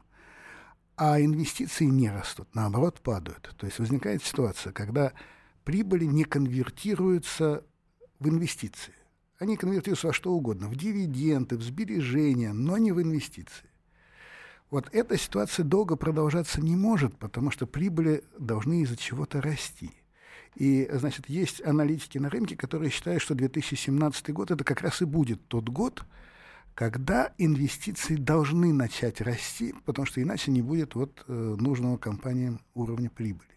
а 1.03 1.19
инвестиции 1.19 1.87
не 1.87 2.11
растут, 2.11 2.55
наоборот, 2.55 3.01
падают. 3.01 3.55
То 3.57 3.65
есть 3.65 3.79
возникает 3.79 4.23
ситуация, 4.23 4.71
когда 4.71 5.15
прибыли 5.65 6.05
не 6.05 6.25
конвертируются 6.25 7.65
в 8.19 8.29
инвестиции. 8.29 8.93
Они 9.39 9.57
конвертируются 9.57 10.09
во 10.09 10.13
что 10.13 10.31
угодно, 10.31 10.69
в 10.69 10.77
дивиденды, 10.77 11.57
в 11.57 11.63
сбережения, 11.63 12.53
но 12.53 12.77
не 12.77 12.93
в 12.93 13.01
инвестиции. 13.01 13.71
Вот 14.71 14.91
эта 14.93 15.17
ситуация 15.17 15.65
долго 15.65 15.97
продолжаться 15.97 16.61
не 16.61 16.77
может, 16.77 17.17
потому 17.17 17.51
что 17.51 17.67
прибыли 17.67 18.23
должны 18.39 18.83
из-за 18.83 18.99
чего-то 18.99 19.41
расти. 19.41 19.93
И, 20.55 20.87
значит, 20.93 21.31
есть 21.31 21.65
аналитики 21.65 22.19
на 22.19 22.29
рынке, 22.29 22.57
которые 22.57 22.91
считают, 22.91 23.23
что 23.23 23.35
2017 23.35 24.35
год 24.35 24.51
это 24.51 24.65
как 24.65 24.83
раз 24.83 25.01
и 25.01 25.07
будет 25.07 25.49
тот 25.49 25.71
год, 25.71 26.05
когда 26.81 27.35
инвестиции 27.37 28.17
должны 28.17 28.73
начать 28.73 29.21
расти, 29.21 29.75
потому 29.85 30.07
что 30.07 30.23
иначе 30.23 30.51
не 30.51 30.63
будет 30.63 30.95
вот, 30.95 31.23
э, 31.29 31.57
нужного 31.61 31.99
компаниям 31.99 32.63
уровня 32.73 33.11
прибыли. 33.11 33.51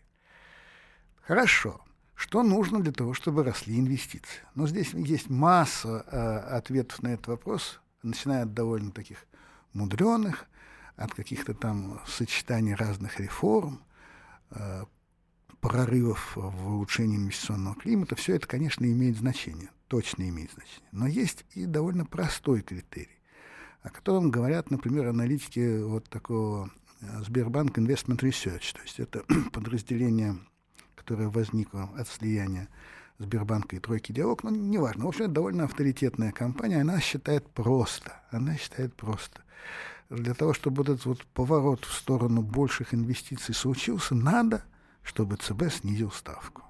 Хорошо. 1.22 1.80
Что 2.16 2.44
нужно 2.44 2.82
для 2.82 2.92
того, 2.92 3.14
чтобы 3.14 3.46
росли 3.46 3.80
инвестиции? 3.80 4.42
Но 4.56 4.68
здесь 4.68 4.94
есть 4.94 5.30
масса 5.30 6.06
э, 6.06 6.56
ответов 6.58 7.02
на 7.02 7.14
этот 7.14 7.28
вопрос, 7.28 7.80
начиная 8.02 8.44
от 8.44 8.54
довольно 8.54 8.92
таких 8.92 9.26
мудреных, 9.72 10.46
от 10.98 11.14
каких-то 11.14 11.54
там 11.54 12.02
сочетаний 12.06 12.76
разных 12.76 13.22
реформ, 13.22 13.82
э, 14.50 14.84
прорывов 15.62 16.34
в 16.36 16.74
улучшении 16.74 17.16
инвестиционного 17.16 17.76
климата. 17.76 18.18
Все 18.18 18.36
это, 18.36 18.50
конечно, 18.50 18.84
имеет 18.84 19.16
значение 19.16 19.70
точно 19.94 20.28
имеет 20.28 20.52
значение. 20.52 20.90
Но 20.92 21.06
есть 21.06 21.46
и 21.52 21.68
довольно 21.68 22.04
простой 22.04 22.64
критерий, 22.64 23.22
о 23.84 23.92
котором 23.92 24.32
говорят, 24.32 24.72
например, 24.72 25.06
аналитики 25.06 25.84
вот 25.84 26.10
такого 26.10 26.72
э, 27.00 27.06
Сбербанк 27.24 27.78
Investment 27.78 28.22
Research, 28.22 28.74
то 28.74 28.82
есть 28.82 29.00
это 29.00 29.24
подразделение, 29.54 30.40
которое 30.96 31.30
возникло 31.30 31.92
от 31.96 32.08
слияния 32.08 32.70
Сбербанка 33.20 33.76
и 33.76 33.80
Тройки 33.80 34.12
Диалог, 34.12 34.42
но 34.42 34.50
неважно. 34.50 35.06
В 35.06 35.10
общем, 35.10 35.26
это 35.26 35.34
довольно 35.36 35.66
авторитетная 35.66 36.32
компания, 36.32 36.82
она 36.82 37.00
считает 37.00 37.48
просто, 37.52 38.20
она 38.32 38.58
считает 38.58 38.96
просто. 38.96 39.44
Для 40.10 40.34
того, 40.34 40.56
чтобы 40.56 40.82
этот 40.82 41.06
вот 41.06 41.24
поворот 41.36 41.86
в 41.86 41.94
сторону 41.94 42.42
больших 42.42 42.96
инвестиций 42.96 43.54
случился, 43.54 44.16
надо, 44.16 44.64
чтобы 45.04 45.36
ЦБ 45.36 45.72
снизил 45.72 46.10
ставку. 46.10 46.64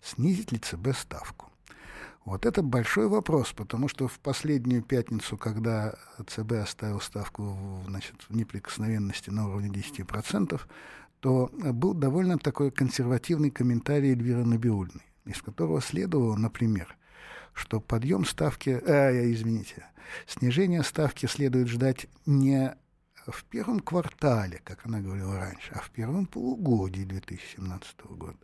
Снизить 0.00 0.50
ли 0.50 0.58
ЦБ 0.58 0.96
ставку? 0.96 1.51
Вот 2.24 2.46
это 2.46 2.62
большой 2.62 3.08
вопрос, 3.08 3.52
потому 3.52 3.88
что 3.88 4.06
в 4.06 4.20
последнюю 4.20 4.82
пятницу, 4.82 5.36
когда 5.36 5.96
ЦБ 6.24 6.52
оставил 6.52 7.00
ставку 7.00 7.82
значит, 7.88 8.14
в 8.28 8.36
неприкосновенности 8.36 9.30
на 9.30 9.48
уровне 9.48 9.68
10%, 9.68 10.60
то 11.18 11.50
был 11.52 11.94
довольно 11.94 12.38
такой 12.38 12.70
консервативный 12.70 13.50
комментарий 13.50 14.12
Эльвиры 14.12 14.44
Набиульной, 14.44 15.02
из 15.24 15.42
которого 15.42 15.80
следовало, 15.80 16.36
например, 16.36 16.96
что 17.54 17.80
подъем 17.80 18.24
ставки, 18.24 18.70
э, 18.70 19.32
извините, 19.32 19.86
снижение 20.26 20.84
ставки 20.84 21.26
следует 21.26 21.68
ждать 21.68 22.06
не 22.24 22.76
в 23.26 23.44
первом 23.44 23.80
квартале, 23.80 24.60
как 24.64 24.86
она 24.86 25.00
говорила 25.00 25.38
раньше, 25.38 25.72
а 25.74 25.80
в 25.80 25.90
первом 25.90 26.26
полугодии 26.26 27.02
2017 27.02 28.00
года 28.10 28.38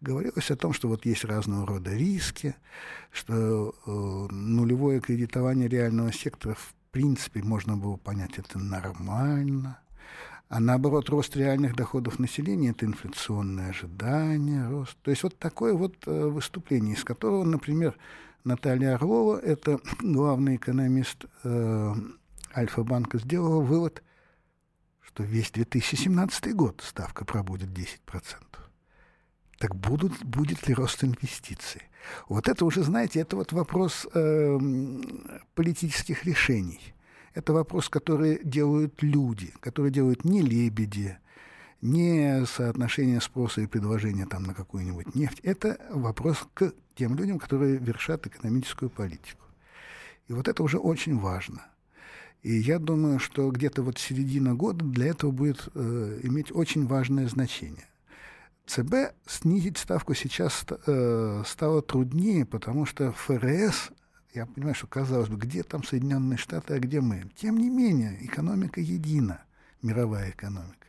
говорилось 0.00 0.50
о 0.50 0.56
том, 0.56 0.72
что 0.72 0.88
вот 0.88 1.06
есть 1.06 1.24
разного 1.24 1.66
рода 1.66 1.94
риски, 1.94 2.54
что 3.10 3.74
э, 3.86 4.34
нулевое 4.34 5.00
кредитование 5.00 5.68
реального 5.68 6.12
сектора 6.12 6.54
в 6.54 6.74
принципе 6.90 7.42
можно 7.42 7.76
было 7.76 7.96
понять 7.96 8.38
это 8.38 8.58
нормально, 8.58 9.78
а 10.48 10.60
наоборот 10.60 11.08
рост 11.08 11.36
реальных 11.36 11.74
доходов 11.74 12.18
населения 12.18 12.70
это 12.70 12.84
инфляционное 12.84 13.70
ожидание, 13.70 14.68
рост. 14.68 14.98
То 15.02 15.10
есть 15.10 15.22
вот 15.22 15.38
такое 15.38 15.72
вот 15.72 15.96
э, 16.06 16.26
выступление, 16.26 16.94
из 16.94 17.04
которого, 17.04 17.44
например, 17.44 17.96
Наталья 18.44 18.96
Орлова, 18.96 19.38
это 19.38 19.80
главный 20.00 20.56
экономист 20.56 21.24
э, 21.44 21.94
Альфа-банка, 22.54 23.18
сделала 23.18 23.62
вывод, 23.62 24.02
что 25.00 25.22
весь 25.22 25.50
2017 25.52 26.54
год 26.54 26.82
ставка 26.84 27.24
пробудет 27.24 27.70
10% 27.70 28.61
так 29.62 29.76
будут, 29.76 30.24
будет 30.24 30.66
ли 30.66 30.74
рост 30.74 31.04
инвестиций? 31.04 31.82
Вот 32.28 32.48
это 32.48 32.64
уже, 32.64 32.82
знаете, 32.82 33.20
это 33.20 33.36
вот 33.36 33.52
вопрос 33.52 34.08
э, 34.12 34.58
политических 35.54 36.24
решений. 36.24 36.80
Это 37.32 37.52
вопрос, 37.52 37.88
который 37.88 38.40
делают 38.42 39.00
люди, 39.04 39.52
которые 39.60 39.92
делают 39.92 40.24
не 40.24 40.42
лебеди, 40.42 41.16
не 41.80 42.44
соотношение 42.44 43.20
спроса 43.20 43.60
и 43.60 43.68
предложения 43.68 44.26
там, 44.26 44.42
на 44.42 44.52
какую-нибудь 44.52 45.14
нефть. 45.14 45.38
Это 45.44 45.78
вопрос 45.90 46.44
к 46.54 46.72
тем 46.96 47.14
людям, 47.14 47.38
которые 47.38 47.76
вершат 47.76 48.26
экономическую 48.26 48.90
политику. 48.90 49.44
И 50.26 50.32
вот 50.32 50.48
это 50.48 50.64
уже 50.64 50.78
очень 50.78 51.16
важно. 51.20 51.62
И 52.42 52.52
я 52.52 52.80
думаю, 52.80 53.20
что 53.20 53.48
где-то 53.52 53.84
вот 53.84 53.98
середина 53.98 54.56
года 54.56 54.84
для 54.84 55.06
этого 55.06 55.30
будет 55.30 55.68
э, 55.76 56.18
иметь 56.24 56.50
очень 56.50 56.84
важное 56.84 57.28
значение. 57.28 57.86
ЦБ 58.66 59.14
снизить 59.26 59.78
ставку 59.78 60.14
сейчас 60.14 60.64
э, 60.86 61.42
стало 61.46 61.82
труднее, 61.82 62.46
потому 62.46 62.86
что 62.86 63.12
ФРС, 63.12 63.90
я 64.34 64.46
понимаю, 64.46 64.74
что 64.74 64.86
казалось 64.86 65.28
бы, 65.28 65.36
где 65.36 65.62
там 65.62 65.82
Соединенные 65.82 66.38
Штаты, 66.38 66.74
а 66.74 66.78
где 66.78 67.00
мы? 67.00 67.30
Тем 67.36 67.58
не 67.58 67.68
менее, 67.68 68.24
экономика 68.24 68.80
едина, 68.80 69.42
мировая 69.82 70.30
экономика. 70.30 70.86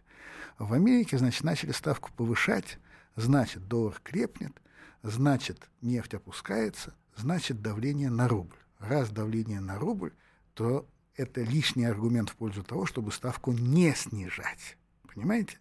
В 0.60 0.74
Америке, 0.74 1.18
значит, 1.18 1.44
начали 1.44 1.72
ставку 1.72 2.12
повышать, 2.16 2.78
значит, 3.16 3.68
доллар 3.68 4.00
крепнет, 4.04 4.54
значит 5.02 5.70
нефть 5.82 6.14
опускается, 6.14 6.94
значит 7.16 7.62
давление 7.62 8.10
на 8.10 8.28
рубль. 8.28 8.56
Раз 8.80 9.10
давление 9.10 9.60
на 9.60 9.80
рубль, 9.80 10.14
то 10.54 10.88
это 11.16 11.42
лишний 11.42 11.86
аргумент 11.86 12.30
в 12.30 12.36
пользу 12.36 12.64
того, 12.64 12.86
чтобы 12.86 13.12
ставку 13.12 13.52
не 13.52 13.94
снижать. 13.94 14.78
Понимаете? 15.14 15.58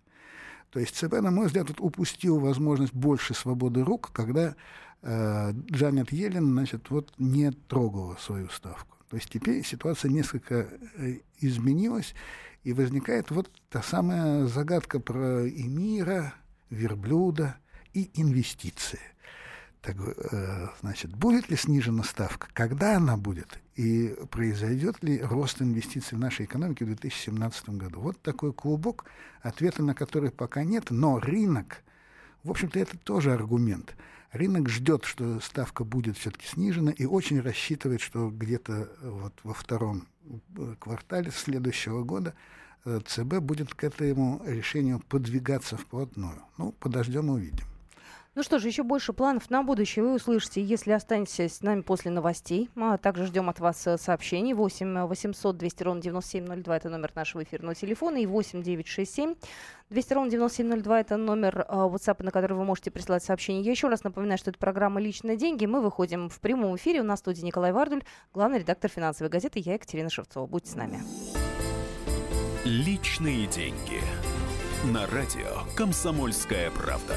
То 0.72 0.80
есть 0.80 0.96
ЦБ, 0.96 1.20
на 1.20 1.30
мой 1.30 1.46
взгляд, 1.46 1.68
упустил 1.78 2.38
возможность 2.38 2.94
больше 2.94 3.34
свободы 3.34 3.84
рук, 3.84 4.10
когда 4.12 4.56
э, 5.02 5.52
Джанет 5.70 6.10
Йеллен, 6.12 6.46
значит, 6.46 6.88
вот 6.88 7.12
не 7.18 7.50
трогала 7.50 8.16
свою 8.16 8.48
ставку. 8.48 8.96
То 9.10 9.16
есть 9.16 9.28
теперь 9.28 9.62
ситуация 9.66 10.10
несколько 10.10 10.66
э, 10.96 11.18
изменилась, 11.38 12.14
и 12.64 12.72
возникает 12.72 13.30
вот 13.30 13.50
та 13.68 13.82
самая 13.82 14.46
загадка 14.46 14.98
про 14.98 15.46
эмира, 15.46 16.32
верблюда 16.70 17.56
и 17.92 18.10
инвестиции. 18.14 19.00
Так, 19.82 19.96
э, 19.98 20.68
значит, 20.80 21.10
будет 21.10 21.50
ли 21.50 21.56
снижена 21.56 22.04
ставка, 22.04 22.46
когда 22.52 22.96
она 22.96 23.16
будет, 23.16 23.58
и 23.74 24.14
произойдет 24.30 25.02
ли 25.02 25.20
рост 25.20 25.60
инвестиций 25.60 26.16
в 26.16 26.20
нашей 26.20 26.46
экономике 26.46 26.84
в 26.84 26.88
2017 26.88 27.70
году. 27.70 27.98
Вот 27.98 28.22
такой 28.22 28.52
клубок, 28.52 29.06
ответа 29.40 29.82
на 29.82 29.96
который 29.96 30.30
пока 30.30 30.62
нет, 30.62 30.90
но 30.90 31.18
рынок, 31.18 31.82
в 32.44 32.50
общем-то, 32.50 32.78
это 32.78 32.96
тоже 32.96 33.32
аргумент. 33.32 33.96
Рынок 34.30 34.68
ждет, 34.68 35.04
что 35.04 35.40
ставка 35.40 35.82
будет 35.82 36.16
все-таки 36.16 36.46
снижена, 36.46 36.92
и 36.92 37.04
очень 37.04 37.40
рассчитывает, 37.40 38.00
что 38.00 38.30
где-то 38.30 38.88
вот 39.02 39.32
во 39.42 39.52
втором 39.52 40.06
э, 40.56 40.76
квартале 40.78 41.32
следующего 41.32 42.04
года 42.04 42.34
э, 42.84 43.00
ЦБ 43.04 43.40
будет 43.40 43.74
к 43.74 43.82
этому 43.82 44.40
решению 44.46 45.00
подвигаться 45.00 45.76
вплотную. 45.76 46.40
Ну, 46.56 46.70
подождем 46.70 47.26
и 47.26 47.30
увидим. 47.30 47.71
Ну 48.34 48.42
что 48.42 48.58
же, 48.58 48.68
еще 48.68 48.82
больше 48.82 49.12
планов 49.12 49.50
на 49.50 49.62
будущее 49.62 50.02
вы 50.02 50.14
услышите, 50.14 50.62
если 50.62 50.92
останетесь 50.92 51.56
с 51.56 51.60
нами 51.60 51.82
после 51.82 52.10
новостей. 52.10 52.70
Мы 52.74 52.96
также 52.96 53.26
ждем 53.26 53.50
от 53.50 53.60
вас 53.60 53.86
э, 53.86 53.98
сообщений. 53.98 54.54
8 54.54 55.04
800 55.04 55.54
200 55.58 55.82
ровно 55.82 56.00
9702– 56.00 56.76
это 56.78 56.88
номер 56.88 57.12
нашего 57.14 57.42
эфирного 57.42 57.74
телефона. 57.74 58.16
И 58.16 58.24
8 58.24 58.62
967 58.62 59.34
200 59.90 60.12
ровно 60.14 60.30
9702– 60.30 61.00
это 61.02 61.16
номер 61.18 61.66
э, 61.68 61.72
WhatsApp, 61.74 62.22
на 62.22 62.30
который 62.30 62.54
вы 62.54 62.64
можете 62.64 62.90
присылать 62.90 63.22
сообщения. 63.22 63.60
Я 63.60 63.72
еще 63.72 63.88
раз 63.88 64.02
напоминаю, 64.02 64.38
что 64.38 64.48
это 64.48 64.58
программа 64.58 64.98
«Личные 64.98 65.36
деньги». 65.36 65.66
Мы 65.66 65.82
выходим 65.82 66.30
в 66.30 66.40
прямом 66.40 66.76
эфире. 66.76 67.02
У 67.02 67.04
нас 67.04 67.18
в 67.18 67.24
студии 67.24 67.42
Николай 67.42 67.72
Вардуль, 67.72 68.02
главный 68.32 68.60
редактор 68.60 68.90
финансовой 68.90 69.28
газеты. 69.28 69.58
Я 69.58 69.74
Екатерина 69.74 70.08
Шевцова. 70.08 70.46
Будьте 70.46 70.70
с 70.70 70.74
нами. 70.74 71.02
«Личные 72.64 73.46
деньги». 73.48 74.00
На 74.90 75.06
радио 75.08 75.66
«Комсомольская 75.76 76.70
правда». 76.70 77.16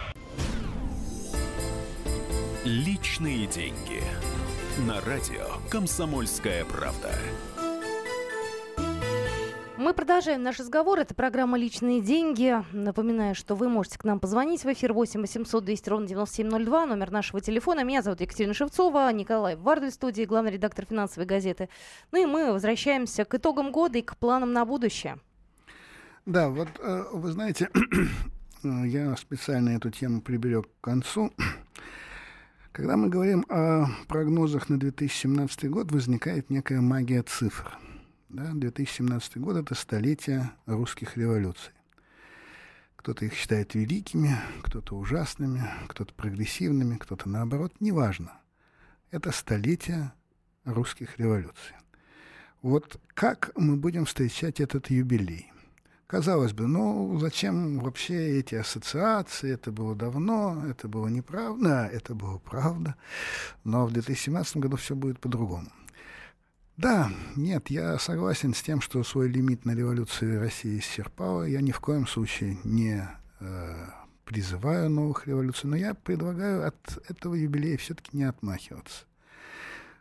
Личные 3.21 3.45
деньги. 3.45 4.01
На 4.87 4.99
радио 5.01 5.45
«Комсомольская 5.69 6.65
правда». 6.65 7.11
Мы 9.77 9.93
продолжаем 9.93 10.41
наш 10.41 10.59
разговор. 10.59 10.97
Это 10.97 11.13
программа 11.13 11.59
«Личные 11.59 12.01
деньги». 12.01 12.55
Напоминаю, 12.71 13.35
что 13.35 13.53
вы 13.53 13.69
можете 13.69 13.99
к 13.99 14.05
нам 14.05 14.19
позвонить 14.19 14.63
в 14.63 14.73
эфир 14.73 14.93
8 14.93 15.21
800 15.21 15.63
200 15.63 15.89
ровно 15.89 16.07
9702, 16.07 16.85
номер 16.87 17.11
нашего 17.11 17.41
телефона. 17.41 17.83
Меня 17.83 18.01
зовут 18.01 18.21
Екатерина 18.21 18.55
Шевцова, 18.55 19.13
Николай 19.13 19.55
Вардель 19.55 19.91
в 19.91 19.93
студии, 19.93 20.23
главный 20.23 20.53
редактор 20.53 20.85
финансовой 20.85 21.27
газеты. 21.27 21.69
Ну 22.11 22.23
и 22.23 22.25
мы 22.25 22.51
возвращаемся 22.51 23.23
к 23.25 23.35
итогам 23.35 23.71
года 23.71 23.99
и 23.99 24.01
к 24.01 24.17
планам 24.17 24.51
на 24.51 24.65
будущее. 24.65 25.19
Да, 26.25 26.49
вот 26.49 26.69
э, 26.79 27.03
вы 27.13 27.31
знаете, 27.31 27.69
я 28.63 29.15
специально 29.15 29.69
эту 29.69 29.91
тему 29.91 30.21
приберег 30.21 30.65
к 30.65 30.83
концу. 30.83 31.31
Когда 32.71 32.95
мы 32.95 33.09
говорим 33.09 33.45
о 33.49 33.87
прогнозах 34.07 34.69
на 34.69 34.79
2017 34.79 35.69
год, 35.69 35.91
возникает 35.91 36.49
некая 36.49 36.79
магия 36.79 37.21
цифр. 37.21 37.77
Да? 38.29 38.51
2017 38.53 39.37
год— 39.39 39.57
это 39.57 39.75
столетие 39.75 40.51
русских 40.65 41.17
революций. 41.17 41.73
Кто-то 42.95 43.25
их 43.25 43.33
считает 43.33 43.75
великими, 43.75 44.37
кто-то 44.63 44.95
ужасными, 44.95 45.63
кто-то 45.89 46.13
прогрессивными, 46.13 46.95
кто-то 46.95 47.27
наоборот, 47.27 47.73
неважно. 47.81 48.39
Это 49.09 49.33
столетие 49.33 50.13
русских 50.63 51.19
революций. 51.19 51.75
Вот 52.61 53.01
как 53.13 53.51
мы 53.57 53.75
будем 53.75 54.05
встречать 54.05 54.61
этот 54.61 54.89
юбилей? 54.89 55.51
Казалось 56.11 56.51
бы, 56.51 56.67
ну 56.67 57.17
зачем 57.21 57.79
вообще 57.79 58.39
эти 58.39 58.55
ассоциации? 58.55 59.53
Это 59.53 59.71
было 59.71 59.95
давно, 59.95 60.61
это 60.69 60.89
было 60.89 61.07
неправда, 61.07 61.63
да, 61.63 61.87
это 61.87 62.13
было 62.13 62.37
правда. 62.37 62.95
Но 63.63 63.85
в 63.85 63.93
2017 63.93 64.57
году 64.57 64.75
все 64.75 64.93
будет 64.93 65.21
по-другому. 65.21 65.69
Да, 66.75 67.09
нет, 67.37 67.69
я 67.69 67.97
согласен 67.97 68.53
с 68.53 68.61
тем, 68.61 68.81
что 68.81 69.05
свой 69.05 69.29
лимит 69.29 69.63
на 69.63 69.73
революции 69.73 70.35
России 70.35 70.79
исчерпала. 70.79 71.43
Я 71.43 71.61
ни 71.61 71.71
в 71.71 71.79
коем 71.79 72.05
случае 72.05 72.57
не 72.65 73.07
э, 73.39 73.87
призываю 74.25 74.89
новых 74.89 75.27
революций, 75.27 75.69
но 75.69 75.77
я 75.77 75.93
предлагаю 75.93 76.67
от 76.67 77.09
этого 77.09 77.35
юбилея 77.35 77.77
все-таки 77.77 78.17
не 78.17 78.25
отмахиваться. 78.25 79.05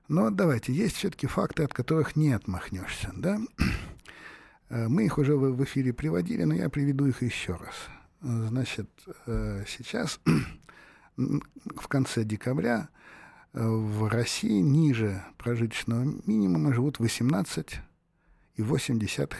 Но 0.08 0.30
давайте, 0.30 0.72
есть 0.72 0.96
все-таки 0.96 1.28
факты, 1.28 1.62
от 1.62 1.72
которых 1.72 2.16
не 2.16 2.32
отмахнешься, 2.32 3.12
да? 3.14 3.38
Э, 4.70 4.88
мы 4.88 5.04
их 5.04 5.18
уже 5.18 5.36
в 5.36 5.62
эфире 5.64 5.92
приводили, 5.92 6.44
но 6.44 6.54
я 6.54 6.70
приведу 6.70 7.06
их 7.06 7.22
еще 7.22 7.56
раз. 7.56 7.74
Значит, 8.22 8.88
э, 9.26 9.64
сейчас, 9.66 10.20
в 11.16 11.88
конце 11.88 12.24
декабря, 12.24 12.88
э, 13.52 13.66
в 13.66 14.08
России 14.08 14.60
ниже 14.60 15.22
прожиточного 15.36 16.04
минимума 16.26 16.72
живут 16.72 16.98
18,8 16.98 17.80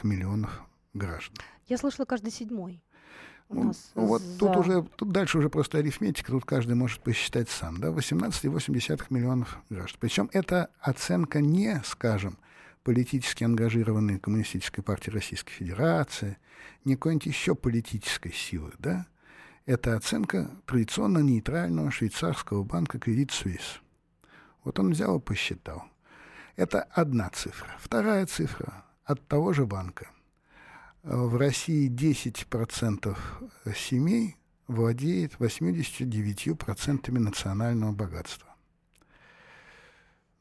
миллионов 0.03 0.61
граждан. 0.95 1.37
Я 1.67 1.79
слышала, 1.79 2.05
каждый 2.05 2.33
седьмой. 2.33 2.83
Ну, 3.49 3.73
вот 3.95 4.23
за... 4.23 4.39
тут 4.39 4.57
уже, 4.57 4.83
тут 4.97 5.11
дальше 5.11 5.39
уже 5.39 5.49
просто 5.51 5.79
арифметика, 5.79 6.31
тут 6.31 6.45
каждый 6.45 6.77
может 6.77 7.01
посчитать 7.01 7.49
сам, 7.49 7.81
да, 7.81 7.89
18,8 7.89 9.07
миллионов 9.11 9.59
граждан. 9.69 9.99
Причем 10.01 10.31
это 10.33 10.71
оценка 10.81 11.41
не, 11.41 11.83
скажем, 11.85 12.39
политически 12.83 13.45
ангажированные 13.45 14.19
Коммунистической 14.19 14.83
партии 14.83 15.11
Российской 15.11 15.53
Федерации, 15.53 16.39
не 16.85 16.97
какой-нибудь 16.97 17.27
еще 17.27 17.55
политической 17.55 18.33
силы, 18.33 18.73
да, 18.79 19.07
это 19.67 19.97
оценка 19.97 20.51
традиционно 20.67 21.19
нейтрального 21.19 21.91
швейцарского 21.91 22.65
банка 22.65 22.99
Credit 22.99 23.29
Suisse. 23.29 23.81
Вот 24.65 24.79
он 24.79 24.91
взял 24.91 25.19
и 25.19 25.23
посчитал. 25.23 25.85
Это 26.57 26.83
одна 26.83 27.31
цифра. 27.31 27.77
Вторая 27.79 28.27
цифра 28.27 28.85
от 29.05 29.27
того 29.27 29.53
же 29.53 29.67
банка. 29.67 30.11
В 31.03 31.37
России 31.37 31.91
10% 31.91 33.17
семей 33.75 34.37
владеет 34.67 35.37
89% 35.37 37.11
национального 37.19 37.93
богатства. 37.93 38.50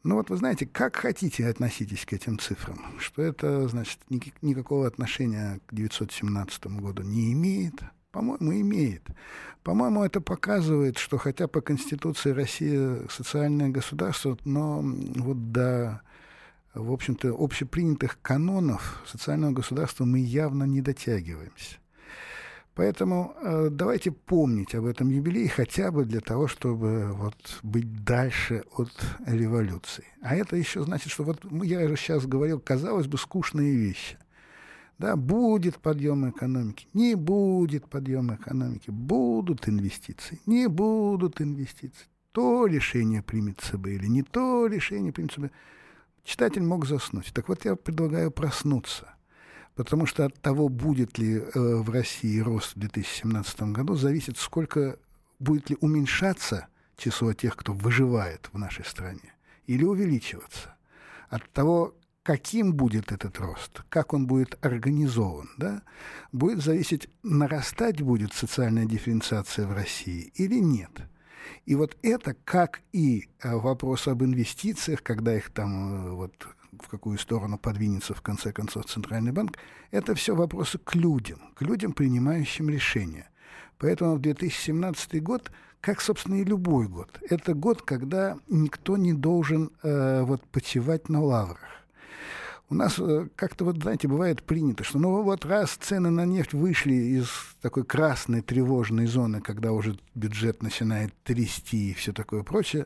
Ну 0.03 0.15
вот 0.15 0.29
вы 0.29 0.37
знаете, 0.37 0.65
как 0.65 0.95
хотите 0.95 1.45
относитесь 1.47 2.05
к 2.05 2.13
этим 2.13 2.39
цифрам, 2.39 2.79
что 2.99 3.21
это, 3.21 3.67
значит, 3.67 3.99
ни, 4.09 4.21
никакого 4.41 4.87
отношения 4.87 5.59
к 5.65 5.73
917 5.73 6.67
году 6.67 7.03
не 7.03 7.33
имеет, 7.33 7.73
по-моему, 8.11 8.53
имеет. 8.53 9.05
По-моему, 9.61 10.03
это 10.03 10.21
показывает, 10.21 10.97
что 10.97 11.17
хотя 11.17 11.49
по 11.49 11.59
Конституции 11.59 12.31
Россия 12.31 13.07
социальное 13.09 13.69
государство, 13.69 14.37
но 14.45 14.81
вот 14.81 15.51
до, 15.51 16.01
в 16.73 16.93
общем-то, 16.93 17.35
общепринятых 17.37 18.21
канонов 18.21 19.03
социального 19.05 19.51
государства 19.51 20.05
мы 20.05 20.19
явно 20.19 20.63
не 20.63 20.81
дотягиваемся. 20.81 21.75
Поэтому 22.79 23.35
э, 23.41 23.67
давайте 23.69 24.09
помнить 24.09 24.73
об 24.73 24.85
этом 24.85 25.09
юбилее 25.09 25.49
хотя 25.49 25.91
бы 25.91 26.05
для 26.05 26.21
того, 26.21 26.47
чтобы 26.47 27.11
вот, 27.11 27.35
быть 27.61 28.05
дальше 28.05 28.63
от 28.77 28.93
революции. 29.25 30.05
А 30.21 30.33
это 30.33 30.55
еще 30.55 30.83
значит, 30.83 31.11
что 31.11 31.25
вот 31.25 31.41
я 31.61 31.85
же 31.89 31.97
сейчас 31.97 32.25
говорил, 32.25 32.61
казалось 32.61 33.07
бы, 33.07 33.17
скучные 33.17 33.75
вещи. 33.75 34.17
Да, 34.97 35.17
будет 35.17 35.79
подъем 35.79 36.29
экономики, 36.29 36.87
не 36.93 37.15
будет 37.15 37.85
подъема 37.89 38.35
экономики, 38.35 38.91
будут 38.91 39.67
инвестиции, 39.67 40.39
не 40.45 40.69
будут 40.69 41.41
инвестиции. 41.41 42.07
то 42.31 42.65
решение 42.65 43.21
примет 43.21 43.59
ЦБ 43.59 43.87
или 43.87 44.07
не 44.07 44.23
то 44.23 44.67
решение 44.67 45.11
примет 45.11 45.33
ЦБ, 45.33 45.51
читатель 46.23 46.63
мог 46.63 46.85
заснуть. 46.85 47.33
Так 47.33 47.49
вот 47.49 47.65
я 47.65 47.75
предлагаю 47.75 48.31
проснуться. 48.31 49.18
Потому 49.79 50.05
что 50.05 50.25
от 50.25 50.33
того, 50.41 50.67
будет 50.67 51.17
ли 51.17 51.37
э, 51.37 51.41
в 51.55 51.89
России 51.89 52.41
рост 52.41 52.75
в 52.75 52.79
2017 52.79 53.61
году, 53.61 53.95
зависит, 53.95 54.35
сколько 54.37 54.99
будет 55.39 55.69
ли 55.69 55.77
уменьшаться 55.79 56.67
число 56.97 57.31
тех, 57.31 57.55
кто 57.55 57.71
выживает 57.71 58.49
в 58.51 58.57
нашей 58.57 58.83
стране, 58.83 59.33
или 59.67 59.85
увеличиваться. 59.85 60.75
От 61.29 61.49
того, 61.53 61.95
каким 62.23 62.73
будет 62.73 63.13
этот 63.13 63.39
рост, 63.39 63.83
как 63.87 64.13
он 64.13 64.27
будет 64.27 64.57
организован, 64.65 65.49
да, 65.55 65.81
будет 66.33 66.61
зависеть, 66.61 67.07
нарастать 67.23 68.01
будет 68.01 68.33
социальная 68.33 68.85
дифференциация 68.85 69.65
в 69.65 69.71
России 69.71 70.33
или 70.35 70.59
нет. 70.59 70.91
И 71.65 71.75
вот 71.75 71.97
это, 72.01 72.35
как 72.45 72.81
и 72.91 73.29
э, 73.41 73.55
вопрос 73.55 74.07
об 74.07 74.23
инвестициях, 74.23 75.03
когда 75.03 75.35
их 75.35 75.49
там 75.51 76.07
э, 76.07 76.11
вот 76.11 76.47
в 76.81 76.87
какую 76.87 77.17
сторону 77.17 77.57
подвинется 77.57 78.13
в 78.13 78.21
конце 78.21 78.51
концов 78.51 78.85
Центральный 78.85 79.31
банк, 79.31 79.57
это 79.91 80.15
все 80.15 80.35
вопросы 80.35 80.77
к 80.77 80.95
людям, 80.95 81.39
к 81.55 81.61
людям, 81.61 81.93
принимающим 81.93 82.69
решения. 82.69 83.29
Поэтому 83.77 84.15
в 84.15 84.19
2017 84.19 85.21
год, 85.23 85.51
как, 85.81 86.01
собственно, 86.01 86.35
и 86.35 86.43
любой 86.43 86.87
год, 86.87 87.19
это 87.29 87.53
год, 87.53 87.81
когда 87.81 88.37
никто 88.47 88.97
не 88.97 89.13
должен 89.13 89.71
э, 89.83 90.21
вот 90.23 90.43
почивать 90.47 91.09
на 91.09 91.21
лаврах. 91.21 91.78
У 92.71 92.75
нас 92.75 92.99
э, 92.99 93.27
как-то 93.35 93.65
вот, 93.65 93.81
знаете, 93.81 94.07
бывает 94.07 94.43
принято, 94.43 94.83
что 94.83 94.99
ну 94.99 95.23
вот 95.23 95.43
раз 95.43 95.71
цены 95.71 96.11
на 96.11 96.25
нефть 96.25 96.53
вышли 96.53 96.93
из 96.93 97.27
такой 97.61 97.83
красной 97.83 98.41
тревожной 98.41 99.07
зоны, 99.07 99.41
когда 99.41 99.71
уже 99.71 99.97
бюджет 100.13 100.61
начинает 100.61 101.11
трясти 101.23 101.89
и 101.89 101.93
все 101.95 102.13
такое 102.13 102.43
прочее, 102.43 102.85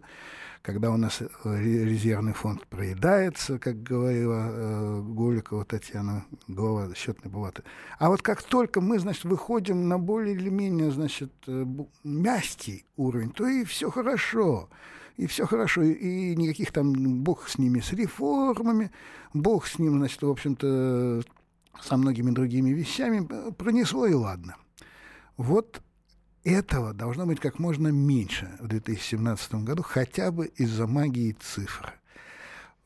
когда 0.62 0.90
у 0.90 0.96
нас 0.96 1.22
э, 1.22 1.28
резервный 1.44 2.32
фонд 2.32 2.66
проедается, 2.68 3.60
как 3.60 3.84
говорила 3.84 4.48
э, 4.48 5.02
Голикова 5.02 5.66
Татьяна, 5.66 6.24
глава 6.48 6.88
счетной 6.96 7.30
палаты. 7.30 7.64
А 8.00 8.08
вот 8.08 8.22
как 8.22 8.42
только 8.42 8.80
мы, 8.80 9.00
значит, 9.00 9.26
выходим 9.26 9.90
на 9.90 10.00
более 10.00 10.36
или 10.36 10.48
менее, 10.48 10.92
значит, 10.92 11.34
э, 11.46 11.66
мягкий 12.06 12.86
уровень, 12.96 13.32
то 13.32 13.46
и 13.46 13.66
все 13.66 13.92
хорошо 13.92 14.70
и 15.18 15.28
все 15.28 15.46
хорошо, 15.46 15.84
и 15.84 16.36
никаких 16.36 16.72
там, 16.72 16.94
бог 17.24 17.48
с 17.48 17.58
ними, 17.58 17.80
с 17.80 17.94
реформами, 17.94 18.92
бог 19.34 19.68
с 19.68 19.78
ним, 19.80 19.98
значит, 19.98 20.22
в 20.22 20.30
общем-то, 20.30 21.24
со 21.82 21.98
многими 21.98 22.32
другими 22.32 22.72
вещами, 22.72 23.28
пронесло 23.52 24.06
и 24.08 24.14
ладно. 24.14 24.56
Вот 25.38 25.82
этого 26.44 26.94
должно 26.94 27.26
быть 27.26 27.40
как 27.40 27.60
можно 27.60 27.90
меньше 27.90 28.50
в 28.60 28.68
2017 28.68 29.56
году, 29.56 29.84
хотя 29.84 30.32
бы 30.32 30.48
из-за 30.48 30.88
магии 30.88 31.36
цифр. 31.40 31.94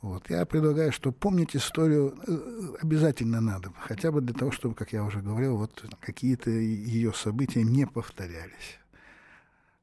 Вот. 0.02 0.30
Я 0.30 0.46
предлагаю, 0.46 0.92
что 0.92 1.12
помнить 1.12 1.56
историю 1.56 2.16
э, 2.28 2.76
обязательно 2.82 3.42
надо, 3.42 3.74
хотя 3.80 4.12
бы 4.12 4.22
для 4.22 4.36
того, 4.36 4.52
чтобы, 4.52 4.76
как 4.76 4.94
я 4.94 5.04
уже 5.04 5.22
говорил, 5.22 5.58
вот 5.58 5.84
какие-то 6.00 6.52
ее 6.52 7.13
события 7.13 7.63
не 7.63 7.88
повторялись 7.88 8.80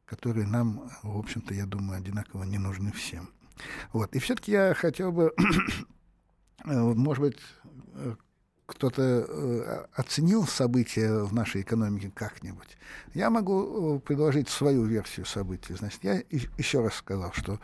которые 0.06 0.46
нам, 0.46 0.90
в 1.02 1.18
общем-то, 1.18 1.54
я 1.54 1.66
думаю, 1.66 1.98
одинаково 1.98 2.44
не 2.44 2.58
нужны 2.58 2.92
всем. 2.92 3.30
Вот. 3.92 4.14
И 4.14 4.18
все-таки 4.18 4.52
я 4.52 4.74
хотел 4.74 5.12
бы, 5.12 5.32
э, 6.64 6.72
может 6.74 7.20
быть, 7.22 7.38
э, 7.94 8.14
кто-то 8.66 9.02
э, 9.02 9.86
оценил 9.94 10.46
события 10.46 11.22
в 11.24 11.32
нашей 11.32 11.62
экономике 11.62 12.10
как-нибудь. 12.14 12.76
Я 13.12 13.30
могу 13.30 14.00
предложить 14.00 14.48
свою 14.48 14.84
версию 14.84 15.26
событий. 15.26 15.74
Значит, 15.74 16.02
я 16.02 16.22
еще 16.30 16.82
раз 16.82 16.94
сказал, 16.94 17.32
что 17.32 17.60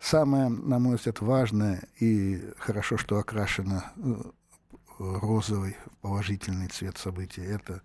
самое, 0.00 0.48
на 0.48 0.78
мой 0.78 0.96
взгляд, 0.96 1.20
важное 1.20 1.82
и 2.00 2.42
хорошо, 2.58 2.96
что 2.96 3.18
окрашено 3.18 3.92
розовый 4.98 5.76
положительный 6.00 6.68
цвет 6.68 6.98
событий, 6.98 7.42
это 7.42 7.82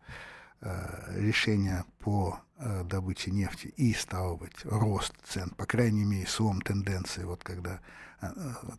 решения 1.16 1.86
по 2.00 2.40
э, 2.58 2.84
добыче 2.84 3.32
нефти 3.32 3.68
и, 3.68 3.94
стало 3.94 4.36
быть, 4.36 4.64
рост 4.64 5.14
цен, 5.24 5.50
по 5.52 5.66
крайней 5.66 6.06
мере, 6.06 6.28
слом 6.28 6.62
тенденции, 6.62 7.24
вот 7.24 7.44
когда 7.44 7.80
э, 8.22 8.28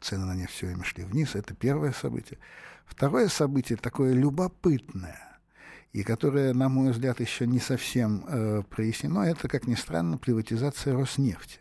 цены 0.00 0.26
на 0.26 0.34
нефть 0.34 0.54
все 0.54 0.66
время 0.66 0.84
шли 0.84 1.04
вниз, 1.04 1.34
это 1.34 1.54
первое 1.54 1.92
событие. 1.92 2.38
Второе 2.86 3.28
событие 3.28 3.76
такое 3.76 4.14
любопытное, 4.14 5.40
и 5.92 6.02
которое, 6.02 6.54
на 6.54 6.68
мой 6.68 6.92
взгляд, 6.92 7.20
еще 7.20 7.46
не 7.46 7.60
совсем 7.60 8.24
э, 8.28 8.62
прояснено, 8.68 9.20
это, 9.20 9.48
как 9.48 9.66
ни 9.66 9.74
странно, 9.74 10.18
приватизация 10.18 10.94
Роснефти. 10.94 11.60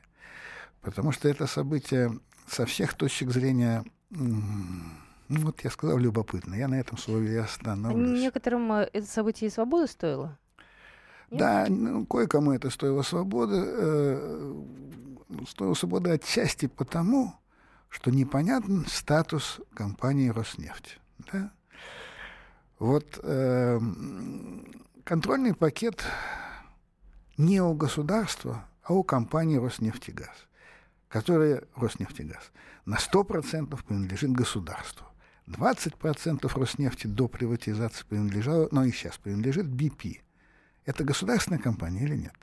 Потому 0.82 1.12
что 1.12 1.28
это 1.28 1.48
событие 1.48 2.20
со 2.48 2.66
всех 2.66 2.94
точек 2.94 3.32
зрения 3.32 3.84
ну, 5.30 5.42
вот 5.42 5.62
я 5.62 5.70
сказал 5.70 5.98
любопытно. 5.98 6.56
Я 6.56 6.68
на 6.68 6.80
этом 6.80 6.98
слове 6.98 7.34
и 7.34 7.38
остановлюсь. 7.38 8.20
Некоторым 8.22 8.72
э, 8.72 8.90
это 8.94 9.06
событие 9.06 9.50
и 9.50 9.52
свободы 9.52 9.88
стоило? 9.88 10.38
Да, 11.30 11.66
ну, 11.70 12.06
кое-кому 12.06 12.54
это 12.54 12.70
стоило 12.70 13.02
свободы. 13.02 13.56
Э, 13.58 14.64
стоило 15.48 15.74
свободы 15.74 16.12
отчасти 16.12 16.68
потому, 16.68 17.36
что 17.90 18.12
непонятен 18.12 18.86
статус 18.88 19.60
компании 19.74 20.30
«Роснефть». 20.30 21.00
Да? 21.32 21.52
Вот 22.80 23.20
э, 23.24 23.80
контрольный 25.04 25.54
пакет 25.54 26.04
не 27.38 27.62
у 27.62 27.74
государства, 27.74 28.66
а 28.84 28.94
у 28.94 29.04
компании 29.04 29.58
«Роснефтегаз», 29.58 30.48
которая 31.10 31.64
«Роснефтегаз» 31.76 32.52
на 32.86 32.96
100% 32.96 33.78
принадлежит 33.86 34.32
государству. 34.32 35.06
20% 35.48 36.60
Роснефти 36.60 37.08
до 37.08 37.28
приватизации 37.28 38.06
принадлежало, 38.08 38.68
но 38.72 38.84
и 38.84 38.92
сейчас 38.92 39.18
принадлежит 39.18 39.66
BP. 39.66 40.20
Это 40.88 41.04
государственная 41.04 41.60
компания 41.60 42.06
или 42.06 42.16
нет? 42.16 42.34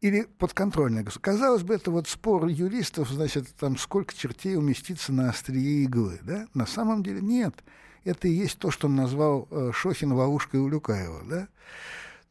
Или 0.00 0.22
подконтрольная 0.38 1.02
государство? 1.02 1.32
Казалось 1.32 1.62
бы, 1.64 1.74
это 1.74 1.90
вот 1.90 2.06
спор 2.06 2.46
юристов, 2.46 3.08
значит, 3.10 3.48
там 3.58 3.76
сколько 3.76 4.14
чертей 4.14 4.56
уместится 4.56 5.12
на 5.12 5.30
острие 5.30 5.82
иглы, 5.82 6.20
да? 6.22 6.46
На 6.54 6.64
самом 6.64 7.02
деле 7.02 7.20
нет. 7.20 7.64
Это 8.04 8.28
и 8.28 8.30
есть 8.30 8.60
то, 8.60 8.70
что 8.70 8.86
он 8.86 8.94
назвал 8.94 9.48
э, 9.50 9.72
Шохин 9.74 10.12
ловушкой 10.12 10.60
Улюкаева, 10.60 11.24
да? 11.28 11.48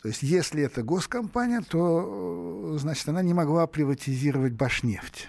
То 0.01 0.07
есть, 0.07 0.23
если 0.23 0.63
это 0.63 0.83
госкомпания, 0.83 1.61
то, 1.61 2.75
э, 2.75 2.79
значит, 2.79 3.09
она 3.09 3.21
не 3.21 3.33
могла 3.33 3.67
приватизировать 3.67 4.53
Башнефть. 4.53 5.27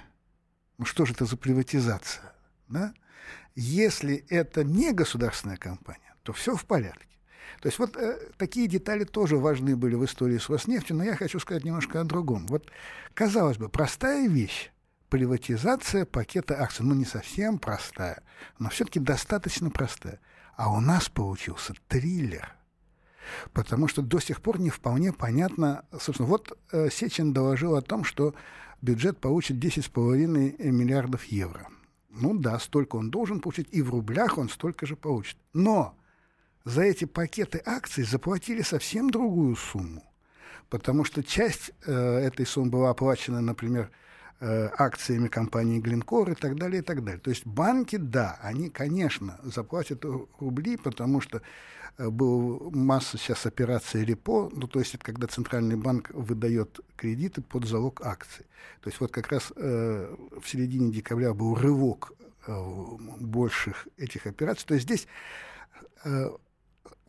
Ну 0.79 0.85
что 0.85 1.05
же 1.05 1.15
это 1.15 1.25
за 1.25 1.37
приватизация, 1.37 2.33
да? 2.69 2.95
Если 3.57 4.25
это 4.29 4.63
не 4.63 4.93
государственная 4.93 5.57
компания, 5.57 6.15
то 6.23 6.33
все 6.33 6.55
в 6.55 6.65
порядке. 6.65 7.06
То 7.67 7.69
есть 7.69 7.81
вот 7.81 7.97
э, 7.97 8.17
такие 8.39 8.69
детали 8.69 9.03
тоже 9.03 9.39
важны 9.39 9.75
были 9.75 9.97
в 9.97 10.05
истории 10.05 10.39
с 10.39 10.49
Роснефтью, 10.49 10.95
но 10.95 11.03
я 11.03 11.17
хочу 11.17 11.41
сказать 11.41 11.65
немножко 11.65 12.01
о 12.01 12.05
другом. 12.05 12.47
Вот, 12.47 12.71
казалось 13.13 13.59
бы, 13.59 13.69
простая 13.69 14.29
вещь, 14.29 14.71
приватизация 15.09 16.05
пакета 16.05 16.63
акций, 16.63 16.85
ну 16.85 16.95
не 16.95 17.05
совсем 17.05 17.59
простая, 17.59 18.23
но 18.61 18.71
все-таки 18.71 19.01
достаточно 19.01 19.69
простая. 19.71 20.21
А 20.55 20.73
у 20.73 20.79
нас 20.79 21.09
получился 21.09 21.75
триллер. 21.89 22.55
Потому 23.53 23.89
что 23.89 24.01
до 24.01 24.21
сих 24.21 24.43
пор 24.43 24.61
не 24.61 24.71
вполне 24.71 25.13
понятно, 25.13 25.87
собственно, 25.91 26.29
вот 26.29 26.57
э, 26.71 26.89
Сечин 26.89 27.33
доложил 27.33 27.75
о 27.75 27.83
том, 27.83 28.05
что 28.05 28.37
бюджет 28.81 29.19
получит 29.19 29.57
10,5 29.57 30.71
миллиардов 30.71 31.25
евро. 31.25 31.67
Ну 32.11 32.39
да, 32.39 32.61
столько 32.61 32.95
он 32.95 33.11
должен 33.11 33.41
получить, 33.41 33.67
и 33.73 33.83
в 33.83 33.91
рублях 33.91 34.39
он 34.39 34.51
столько 34.51 34.87
же 34.87 34.95
получит. 34.95 35.37
Но 35.53 35.97
за 36.67 36.83
эти 36.83 37.05
пакеты 37.05 37.63
акций 37.65 38.03
заплатили 38.03 38.61
совсем 38.61 39.09
другую 39.09 39.55
сумму, 39.55 40.03
потому 40.69 41.05
что 41.05 41.23
часть 41.23 41.71
э, 41.87 41.93
этой 41.93 42.45
суммы 42.45 42.71
была 42.71 42.91
оплачена, 42.91 43.41
например, 43.41 43.89
э, 44.41 44.69
акциями 44.77 45.29
компании 45.29 45.79
Гленкор 45.79 46.33
и 46.33 46.35
так 46.35 46.57
далее, 46.57 46.81
и 46.81 46.85
так 46.85 47.05
далее. 47.05 47.21
То 47.21 47.31
есть 47.31 47.47
банки, 47.47 47.97
да, 47.97 48.37
они, 48.43 48.69
конечно, 48.69 49.39
заплатят 49.45 50.05
рубли, 50.41 50.77
потому 50.77 51.21
что 51.21 51.41
э, 51.99 52.11
была 52.11 52.59
масса 52.73 53.17
сейчас 53.17 53.47
операций 53.47 54.05
репо, 54.05 54.51
ну, 54.53 54.67
то 54.67 54.81
есть 54.81 54.99
когда 54.99 55.29
Центральный 55.29 55.77
банк 55.77 56.11
выдает 56.11 56.81
кредиты 56.97 57.43
под 57.43 57.65
залог 57.65 58.05
акций. 58.05 58.45
То 58.81 58.89
есть 58.91 59.01
вот 59.01 59.13
как 59.13 59.29
раз 59.31 59.53
э, 59.55 60.17
в 60.43 60.49
середине 60.49 60.91
декабря 60.91 61.33
был 61.33 61.55
рывок 61.55 62.13
э, 62.49 62.53
больших 63.21 63.87
этих 63.99 64.27
операций. 64.27 64.67
То 64.67 64.75
есть 64.75 64.87
здесь 64.87 65.07
э, 66.03 66.29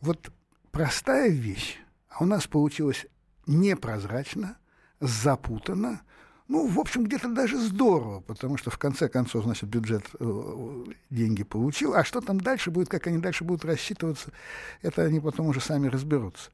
вот 0.00 0.30
простая 0.70 1.28
вещь, 1.28 1.78
а 2.08 2.22
у 2.22 2.26
нас 2.26 2.46
получилось 2.46 3.06
непрозрачно, 3.46 4.58
запутанно, 5.00 6.02
ну, 6.48 6.66
в 6.66 6.80
общем, 6.80 7.04
где-то 7.04 7.28
даже 7.28 7.60
здорово, 7.60 8.20
потому 8.20 8.56
что 8.56 8.70
в 8.70 8.78
конце 8.78 9.10
концов, 9.10 9.44
значит, 9.44 9.68
бюджет 9.68 10.04
э, 10.18 10.84
деньги 11.10 11.42
получил, 11.42 11.94
а 11.94 12.04
что 12.04 12.22
там 12.22 12.40
дальше 12.40 12.70
будет, 12.70 12.88
как 12.88 13.06
они 13.06 13.18
дальше 13.18 13.44
будут 13.44 13.66
рассчитываться, 13.66 14.32
это 14.80 15.02
они 15.02 15.20
потом 15.20 15.48
уже 15.48 15.60
сами 15.60 15.88
разберутся. 15.88 16.50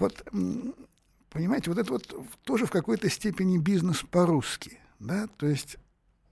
Вот, 0.00 0.24
понимаете, 1.30 1.70
вот 1.70 1.78
это 1.78 1.92
вот 1.92 2.16
тоже 2.42 2.66
в 2.66 2.72
какой-то 2.72 3.08
степени 3.08 3.58
бизнес 3.58 4.02
по-русски, 4.02 4.80
Да? 4.98 5.28
То 5.36 5.46
есть 5.46 5.76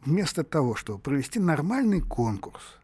вместо 0.00 0.42
того, 0.42 0.74
чтобы 0.74 0.98
провести 0.98 1.38
нормальный 1.38 2.00
конкурс, 2.00 2.79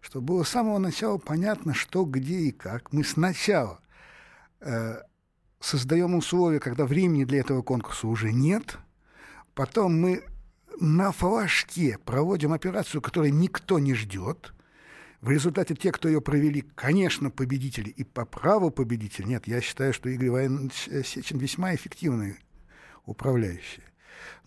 чтобы 0.00 0.26
было 0.26 0.42
с 0.42 0.48
самого 0.48 0.78
начала 0.78 1.18
понятно, 1.18 1.74
что, 1.74 2.04
где 2.04 2.38
и 2.38 2.52
как, 2.52 2.92
мы 2.92 3.04
сначала 3.04 3.80
э, 4.60 4.96
создаем 5.60 6.14
условия, 6.14 6.60
когда 6.60 6.84
времени 6.84 7.24
для 7.24 7.40
этого 7.40 7.62
конкурса 7.62 8.06
уже 8.06 8.32
нет, 8.32 8.78
потом 9.54 10.00
мы 10.00 10.24
на 10.80 11.12
флажке 11.12 11.98
проводим 12.04 12.52
операцию, 12.52 13.02
которую 13.02 13.34
никто 13.34 13.78
не 13.78 13.94
ждет. 13.94 14.54
В 15.20 15.30
результате 15.30 15.74
те, 15.74 15.90
кто 15.90 16.08
ее 16.08 16.20
провели, 16.20 16.60
конечно, 16.76 17.30
победители 17.30 17.90
и 17.90 18.04
по 18.04 18.24
праву 18.24 18.70
победители. 18.70 19.26
Нет, 19.26 19.48
я 19.48 19.60
считаю, 19.60 19.92
что 19.92 20.08
Игорь 20.08 20.28
Иванович 20.28 20.88
Сечин 21.04 21.38
весьма 21.38 21.74
эффективный 21.74 22.38
управляющий. 23.04 23.82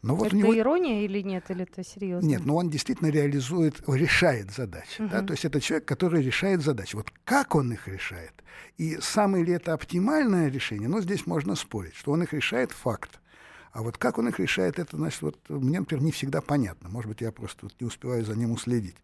Но 0.02 0.16
вот 0.16 0.28
это 0.28 0.36
него... 0.36 0.58
ирония 0.58 1.04
или 1.06 1.22
нет, 1.22 1.50
или 1.50 1.64
это 1.64 1.84
серьезно? 1.84 2.28
Нет, 2.28 2.46
но 2.46 2.56
он 2.56 2.70
действительно 2.70 3.10
реализует, 3.10 3.82
решает 3.88 4.52
задачи. 4.52 5.02
Угу. 5.02 5.10
Да? 5.10 5.22
То 5.22 5.34
есть 5.34 5.46
это 5.46 5.62
человек, 5.62 5.86
который 5.86 6.24
решает 6.24 6.62
задачи. 6.62 6.96
Вот 6.96 7.12
как 7.24 7.56
он 7.56 7.72
их 7.72 7.88
решает? 7.88 8.34
И 8.78 8.98
самое 9.02 9.44
ли 9.44 9.54
это 9.54 9.74
оптимальное 9.74 10.50
решение? 10.50 10.90
Ну, 10.90 11.02
здесь 11.02 11.28
можно 11.28 11.56
спорить, 11.56 11.96
что 11.96 12.12
он 12.12 12.24
их 12.24 12.34
решает 12.34 12.72
факт. 12.72 13.20
А 13.72 13.84
вот 13.84 13.98
как 13.98 14.18
он 14.18 14.28
их 14.28 14.40
решает, 14.40 14.80
это, 14.80 14.98
значит, 14.98 15.22
вот 15.22 15.38
мне, 15.50 15.80
например, 15.80 16.04
не 16.04 16.12
всегда 16.12 16.42
понятно. 16.42 16.90
Может 16.90 17.10
быть, 17.10 17.22
я 17.22 17.32
просто 17.32 17.66
вот 17.66 17.74
не 17.80 17.88
успеваю 17.88 18.26
за 18.26 18.36
ним 18.36 18.52
уследить. 18.52 18.98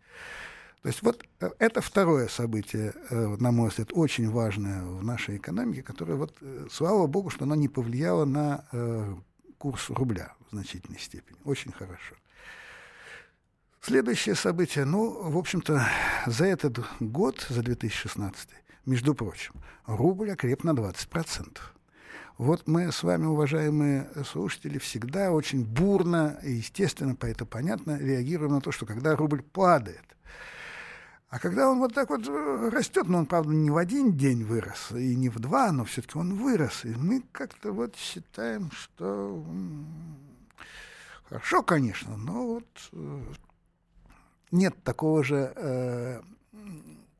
То 0.82 0.89
есть 0.89 1.01
вот 1.01 1.25
э, 1.39 1.49
это 1.60 1.82
второе 1.82 2.27
событие, 2.27 2.93
э, 3.10 3.36
на 3.39 3.51
мой 3.51 3.69
взгляд, 3.69 3.89
очень 3.93 4.30
важное 4.30 4.84
в 4.84 5.03
нашей 5.03 5.38
экономике, 5.38 5.84
которое, 5.84 6.15
вот, 6.15 6.34
э, 6.41 6.67
слава 6.71 7.08
богу, 7.08 7.30
что 7.30 7.45
оно 7.45 7.56
не 7.56 7.67
повлияло 7.67 8.25
на 8.25 8.65
курс 9.58 9.89
рубля 9.89 10.34
в 10.48 10.52
значительной 10.52 11.00
степени. 11.00 11.38
Очень 11.43 11.72
хорошо. 11.72 12.15
Следующее 13.82 14.36
событие, 14.36 14.86
ну, 14.86 15.30
в 15.30 15.38
общем-то, 15.38 15.88
за 16.26 16.46
этот 16.46 16.80
год, 17.00 17.46
за 17.50 17.62
2016, 17.62 18.50
между 18.86 19.15
прочим, 19.15 19.54
рубль 19.86 20.32
окреп 20.32 20.63
на 20.63 20.72
20%. 20.72 21.58
Вот 22.38 22.67
мы 22.67 22.91
с 22.91 23.02
вами, 23.02 23.26
уважаемые 23.26 24.10
слушатели, 24.30 24.78
всегда 24.78 25.32
очень 25.32 25.65
бурно 25.65 26.39
и, 26.43 26.52
естественно, 26.52 27.15
по 27.15 27.26
это 27.26 27.46
понятно, 27.46 27.98
реагируем 27.98 28.54
на 28.54 28.62
то, 28.62 28.72
что 28.72 28.86
когда 28.86 29.15
рубль 29.15 29.41
падает, 29.41 30.06
а 31.29 31.39
когда 31.39 31.69
он 31.69 31.79
вот 31.79 31.93
так 31.93 32.09
вот 32.09 32.25
э, 32.25 32.69
растет, 32.71 33.07
ну 33.07 33.17
он, 33.19 33.25
правда, 33.25 33.53
не 33.53 33.69
в 33.69 33.75
один 33.75 34.15
день 34.15 34.43
вырос, 34.43 34.91
и 34.91 35.15
не 35.15 35.27
в 35.27 35.39
два, 35.39 35.71
но 35.73 35.83
все-таки 35.83 36.17
он 36.17 36.35
вырос. 36.35 36.85
И 36.85 36.95
мы 36.95 37.21
как-то 37.33 37.73
вот 37.73 37.95
считаем, 37.97 38.71
что 38.71 39.43
хорошо, 41.25 41.63
конечно, 41.63 42.15
но 42.15 42.47
вот 42.47 42.89
э, 42.93 43.21
нет 44.51 44.81
такого 44.83 45.21
же 45.21 45.51
э, 45.53 46.21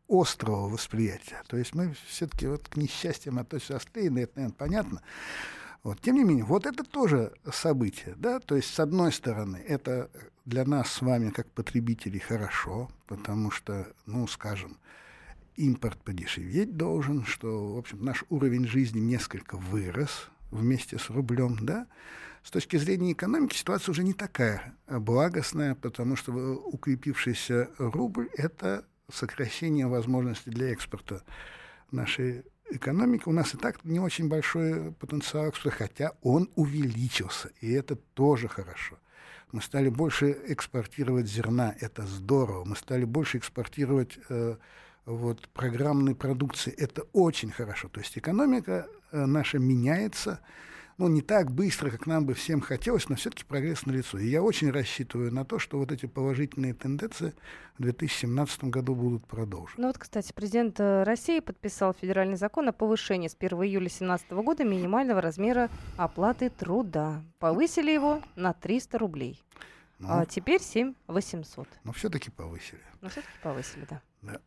острого 0.08 0.70
восприятия. 0.70 1.44
То 1.48 1.58
есть 1.58 1.76
мы 1.76 1.94
все-таки 2.08 2.48
вот 2.48 2.68
к 2.70 2.78
несчастьям 2.78 3.40
относимся 3.40 3.76
острее, 3.76 4.08
это, 4.08 4.32
наверное, 4.36 4.56
понятно. 4.58 5.02
Вот. 5.84 6.02
Тем 6.02 6.16
не 6.16 6.24
менее, 6.24 6.44
вот 6.44 6.66
это 6.66 6.84
тоже 6.84 7.34
событие. 7.52 8.16
Да? 8.18 8.40
То 8.40 8.56
есть, 8.56 8.74
с 8.74 8.80
одной 8.80 9.12
стороны, 9.12 9.58
это 9.58 10.10
для 10.46 10.66
нас 10.66 10.92
с 10.92 11.02
вами, 11.02 11.30
как 11.30 11.50
потребителей, 11.52 12.20
хорошо, 12.20 12.90
потому 13.08 13.52
что, 13.52 13.88
ну, 14.06 14.28
скажем, 14.28 14.78
импорт 15.56 15.98
подешеветь 16.04 16.78
должен, 16.78 17.26
что, 17.26 17.76
в 17.76 17.78
общем, 17.78 18.04
наш 18.04 18.24
уровень 18.30 18.68
жизни 18.68 19.00
несколько 19.00 19.58
вырос 19.58 20.30
вместе 20.52 20.98
с 20.98 21.10
рублем, 21.10 21.58
да, 21.62 21.88
с 22.44 22.52
точки 22.52 22.78
зрения 22.78 23.12
экономики 23.12 23.58
ситуация 23.58 23.92
уже 23.92 24.04
не 24.06 24.14
такая 24.14 24.74
благостная, 24.88 25.76
потому 25.76 26.16
что 26.16 26.32
укрепившийся 26.32 27.70
рубль— 27.78 28.30
это 28.38 28.86
сокращение 29.12 29.88
возможностей 29.88 30.52
для 30.52 30.72
экспорта 30.72 31.24
нашей 31.92 32.46
экономики. 32.72 33.24
У 33.26 33.32
нас 33.32 33.54
и 33.54 33.58
так 33.58 33.84
не 33.84 34.00
очень 34.00 34.28
большой 34.28 34.92
потенциал 34.94 35.48
экспорта, 35.48 35.78
хотя 35.78 36.12
он 36.22 36.50
увеличился, 36.56 37.50
и 37.62 37.72
это 37.72 37.96
тоже 37.96 38.48
хорошо. 38.48 38.98
Мы 39.52 39.62
стали 39.62 39.90
больше 39.90 40.38
экспортировать 40.48 41.28
зерна, 41.28 41.74
это 41.80 42.06
здорово. 42.06 42.66
Мы 42.66 42.76
стали 42.76 43.06
больше 43.06 43.38
экспортировать 43.38 44.20
э, 44.30 44.58
вот, 45.06 45.48
программной 45.50 46.16
продукции, 46.16 46.74
это 46.74 47.04
очень 47.14 47.52
хорошо. 47.52 47.88
То 47.88 48.02
есть 48.02 48.18
экономика 48.18 48.88
э, 49.12 49.26
наша 49.26 49.58
меняется, 49.58 50.42
ну, 50.98 51.08
не 51.08 51.22
так 51.22 51.52
быстро, 51.52 51.92
как 51.92 52.08
нам 52.08 52.26
бы 52.26 52.34
всем 52.34 52.60
хотелось, 52.60 53.08
но 53.08 53.16
все-таки 53.16 53.44
прогресс 53.44 53.86
налицо. 53.86 54.18
И 54.18 54.28
я 54.28 54.42
очень 54.42 54.72
рассчитываю 54.72 55.32
на 55.32 55.46
то, 55.46 55.60
что 55.60 55.78
вот 55.78 55.92
эти 55.92 56.08
положительные 56.08 56.74
тенденции 56.74 57.34
в 57.78 57.84
2017 57.84 58.64
году 58.66 58.96
будут 58.96 59.28
продолжены. 59.28 59.76
Ну 59.78 59.88
вот, 59.88 60.00
кстати, 60.00 60.34
президент 60.34 60.80
э, 60.80 61.04
России 61.04 61.40
подписал 61.40 61.94
федеральный 61.94 62.36
закон 62.38 62.68
о 62.70 62.74
повышении 62.74 63.28
с 63.28 63.36
1 63.40 63.50
июля 63.64 63.86
2017 63.86 64.32
года 64.32 64.64
минимального 64.64 65.22
размера 65.22 65.70
оплаты 65.98 66.50
труда. 66.50 67.22
Повысили 67.38 67.92
его 67.92 68.24
на 68.36 68.54
300 68.54 68.98
рублей. 68.98 69.44
Ну, 70.00 70.08
а 70.10 70.26
теперь 70.26 70.62
7 70.62 70.96
800. 71.08 71.68
Но 71.84 71.92
все-таки 71.92 72.32
повысили. 72.32 72.82
Но 73.02 73.10
все-таки 73.10 73.34
повысили, 73.44 73.86
да. 73.90 74.02
Да. 74.28 74.40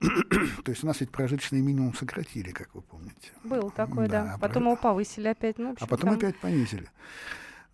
То 0.64 0.70
есть 0.70 0.84
у 0.84 0.86
нас 0.86 1.00
ведь 1.00 1.10
прожиточный 1.10 1.60
минимум 1.60 1.94
сократили, 1.94 2.50
как 2.52 2.74
вы 2.74 2.82
помните. 2.82 3.32
Был 3.44 3.70
такой, 3.70 4.08
да. 4.08 4.24
да. 4.24 4.38
Потом 4.38 4.64
его 4.64 4.76
повысили 4.76 5.28
опять. 5.28 5.58
Ну, 5.58 5.74
а 5.78 5.86
потом 5.86 6.10
там... 6.10 6.18
опять 6.18 6.38
понизили. 6.38 6.88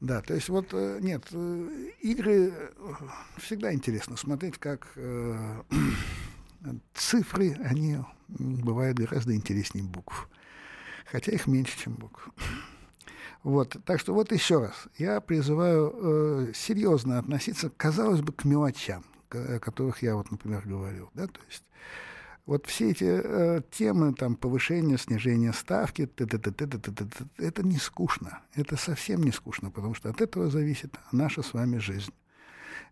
Да, 0.00 0.20
то 0.20 0.34
есть 0.34 0.48
вот 0.50 0.68
э, 0.72 0.98
нет, 1.00 1.24
э, 1.32 1.90
игры 2.02 2.52
э, 2.52 2.92
всегда 3.38 3.72
интересно 3.72 4.16
смотреть, 4.16 4.58
как 4.58 4.88
э, 4.96 5.62
цифры, 6.94 7.56
они 7.64 7.98
бывают 8.28 8.98
гораздо 8.98 9.34
интереснее 9.34 9.84
букв. 9.84 10.28
Хотя 11.06 11.32
их 11.32 11.46
меньше, 11.46 11.78
чем 11.78 11.94
букв. 11.94 12.28
Вот, 13.42 13.76
так 13.84 14.00
что 14.00 14.12
вот 14.12 14.32
еще 14.32 14.58
раз, 14.58 14.88
я 14.98 15.20
призываю 15.20 15.94
э, 15.94 16.52
серьезно 16.52 17.18
относиться, 17.18 17.70
казалось 17.70 18.20
бы, 18.20 18.32
к 18.32 18.44
мелочам, 18.44 19.04
о 19.30 19.58
которых 19.58 20.02
я 20.02 20.16
вот, 20.16 20.30
например, 20.30 20.62
говорил, 20.66 21.10
да, 21.14 21.26
то 21.26 21.40
есть 21.48 21.64
вот 22.46 22.66
все 22.66 22.90
эти 22.90 23.04
э, 23.04 23.60
темы, 23.70 24.14
там, 24.14 24.36
повышение, 24.36 24.98
снижение 24.98 25.52
ставки, 25.52 26.06
т 26.06 26.24
-т 26.24 26.38
-т 26.38 26.38
-т 26.38 26.52
-т 26.52 26.66
-т 26.68 26.80
-т 26.80 27.08
-т, 27.08 27.26
это 27.38 27.62
не 27.62 27.78
скучно, 27.78 28.40
это 28.54 28.76
совсем 28.76 29.22
не 29.22 29.32
скучно, 29.32 29.70
потому 29.70 29.94
что 29.94 30.10
от 30.10 30.20
этого 30.20 30.48
зависит 30.50 30.94
наша 31.12 31.42
с 31.42 31.54
вами 31.54 31.78
жизнь. 31.78 32.12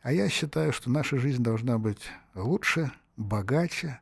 А 0.03 0.13
я 0.13 0.29
считаю, 0.29 0.73
что 0.73 0.91
наша 0.91 1.19
жизнь 1.19 1.43
должна 1.43 1.79
быть 1.79 2.11
лучше, 2.35 2.91
богаче, 3.17 4.01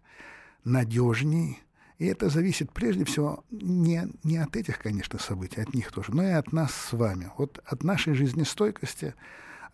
надежней, 0.64 1.60
и 1.98 2.06
это 2.06 2.28
зависит 2.30 2.72
прежде 2.72 3.04
всего 3.04 3.44
не, 3.50 4.08
не 4.24 4.38
от 4.38 4.56
этих, 4.56 4.78
конечно, 4.78 5.18
событий, 5.18 5.60
от 5.60 5.74
них 5.74 5.92
тоже, 5.92 6.14
но 6.14 6.24
и 6.24 6.32
от 6.32 6.52
нас 6.52 6.74
с 6.74 6.92
вами. 6.92 7.30
Вот 7.38 7.60
от 7.64 7.84
нашей 7.84 8.14
жизнестойкости, 8.14 9.14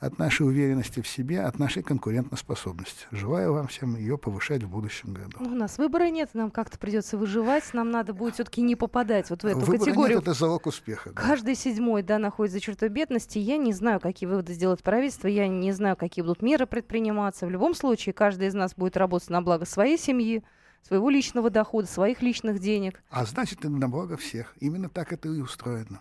от 0.00 0.18
нашей 0.18 0.46
уверенности 0.46 1.00
в 1.00 1.08
себе, 1.08 1.40
от 1.40 1.58
нашей 1.58 1.82
конкурентоспособности. 1.82 3.06
Желаю 3.10 3.52
вам 3.52 3.66
всем 3.66 3.96
ее 3.96 4.16
повышать 4.16 4.62
в 4.62 4.68
будущем 4.68 5.12
году. 5.12 5.38
Ну, 5.40 5.50
у 5.50 5.54
нас 5.54 5.78
выбора 5.78 6.08
нет, 6.08 6.30
нам 6.34 6.50
как-то 6.50 6.78
придется 6.78 7.18
выживать, 7.18 7.74
нам 7.74 7.90
надо 7.90 8.14
будет 8.14 8.34
все-таки 8.34 8.62
не 8.62 8.76
попадать 8.76 9.30
вот 9.30 9.42
в 9.42 9.46
эту 9.46 9.58
Выбора 9.58 9.78
категорию. 9.78 10.18
Нет, 10.18 10.22
это 10.22 10.34
залог 10.34 10.66
успеха. 10.66 11.10
Да. 11.10 11.20
Каждый 11.20 11.56
седьмой, 11.56 12.02
да, 12.02 12.18
находится 12.18 12.58
за 12.58 12.60
чертой 12.60 12.88
бедности. 12.90 13.38
Я 13.38 13.56
не 13.56 13.72
знаю, 13.72 13.98
какие 13.98 14.28
выводы 14.28 14.52
сделает 14.52 14.82
правительство, 14.82 15.26
я 15.26 15.48
не 15.48 15.72
знаю, 15.72 15.96
какие 15.96 16.22
будут 16.22 16.42
меры 16.42 16.66
предприниматься. 16.66 17.46
В 17.46 17.50
любом 17.50 17.74
случае, 17.74 18.12
каждый 18.12 18.48
из 18.48 18.54
нас 18.54 18.74
будет 18.76 18.96
работать 18.96 19.30
на 19.30 19.42
благо 19.42 19.64
своей 19.64 19.98
семьи, 19.98 20.44
своего 20.82 21.10
личного 21.10 21.50
дохода, 21.50 21.88
своих 21.88 22.22
личных 22.22 22.60
денег. 22.60 23.02
А 23.10 23.24
значит, 23.24 23.60
это 23.60 23.68
на 23.68 23.88
благо 23.88 24.16
всех. 24.16 24.54
Именно 24.60 24.88
так 24.88 25.12
это 25.12 25.28
и 25.28 25.40
устроено. 25.40 26.00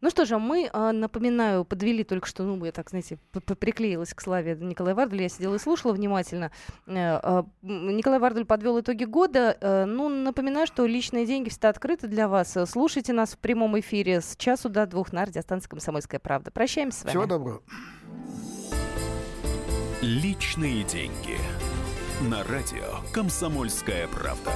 Ну 0.00 0.08
что 0.08 0.24
же, 0.24 0.38
мы, 0.38 0.70
а, 0.72 0.92
напоминаю, 0.92 1.64
подвели 1.64 2.04
только 2.04 2.26
что, 2.26 2.44
ну, 2.44 2.64
я 2.64 2.72
так, 2.72 2.88
знаете, 2.88 3.18
приклеилась 3.58 4.14
к 4.14 4.20
славе 4.20 4.56
Николая 4.58 4.94
Варделя, 4.94 5.24
я 5.24 5.28
сидела 5.28 5.56
и 5.56 5.58
слушала 5.58 5.92
внимательно. 5.92 6.50
Э, 6.86 7.20
а, 7.22 7.46
Николай 7.62 8.18
Вардель 8.18 8.46
подвел 8.46 8.80
итоги 8.80 9.04
года. 9.04 9.56
Э, 9.60 9.84
ну, 9.84 10.08
напоминаю, 10.08 10.66
что 10.66 10.86
личные 10.86 11.26
деньги 11.26 11.50
всегда 11.50 11.68
открыты 11.68 12.08
для 12.08 12.28
вас. 12.28 12.56
Слушайте 12.66 13.12
нас 13.12 13.34
в 13.34 13.38
прямом 13.38 13.78
эфире 13.80 14.22
с 14.22 14.36
часу 14.36 14.70
до 14.70 14.86
двух 14.86 15.12
на 15.12 15.26
радиостанции 15.26 15.68
«Комсомольская 15.68 16.18
правда». 16.18 16.50
Прощаемся 16.50 17.00
с 17.00 17.04
вами. 17.04 17.10
Всего 17.10 17.26
доброго. 17.26 17.62
Личные 20.00 20.82
деньги 20.84 21.36
на 22.22 22.42
радио 22.44 23.00
«Комсомольская 23.12 24.08
правда». 24.08 24.52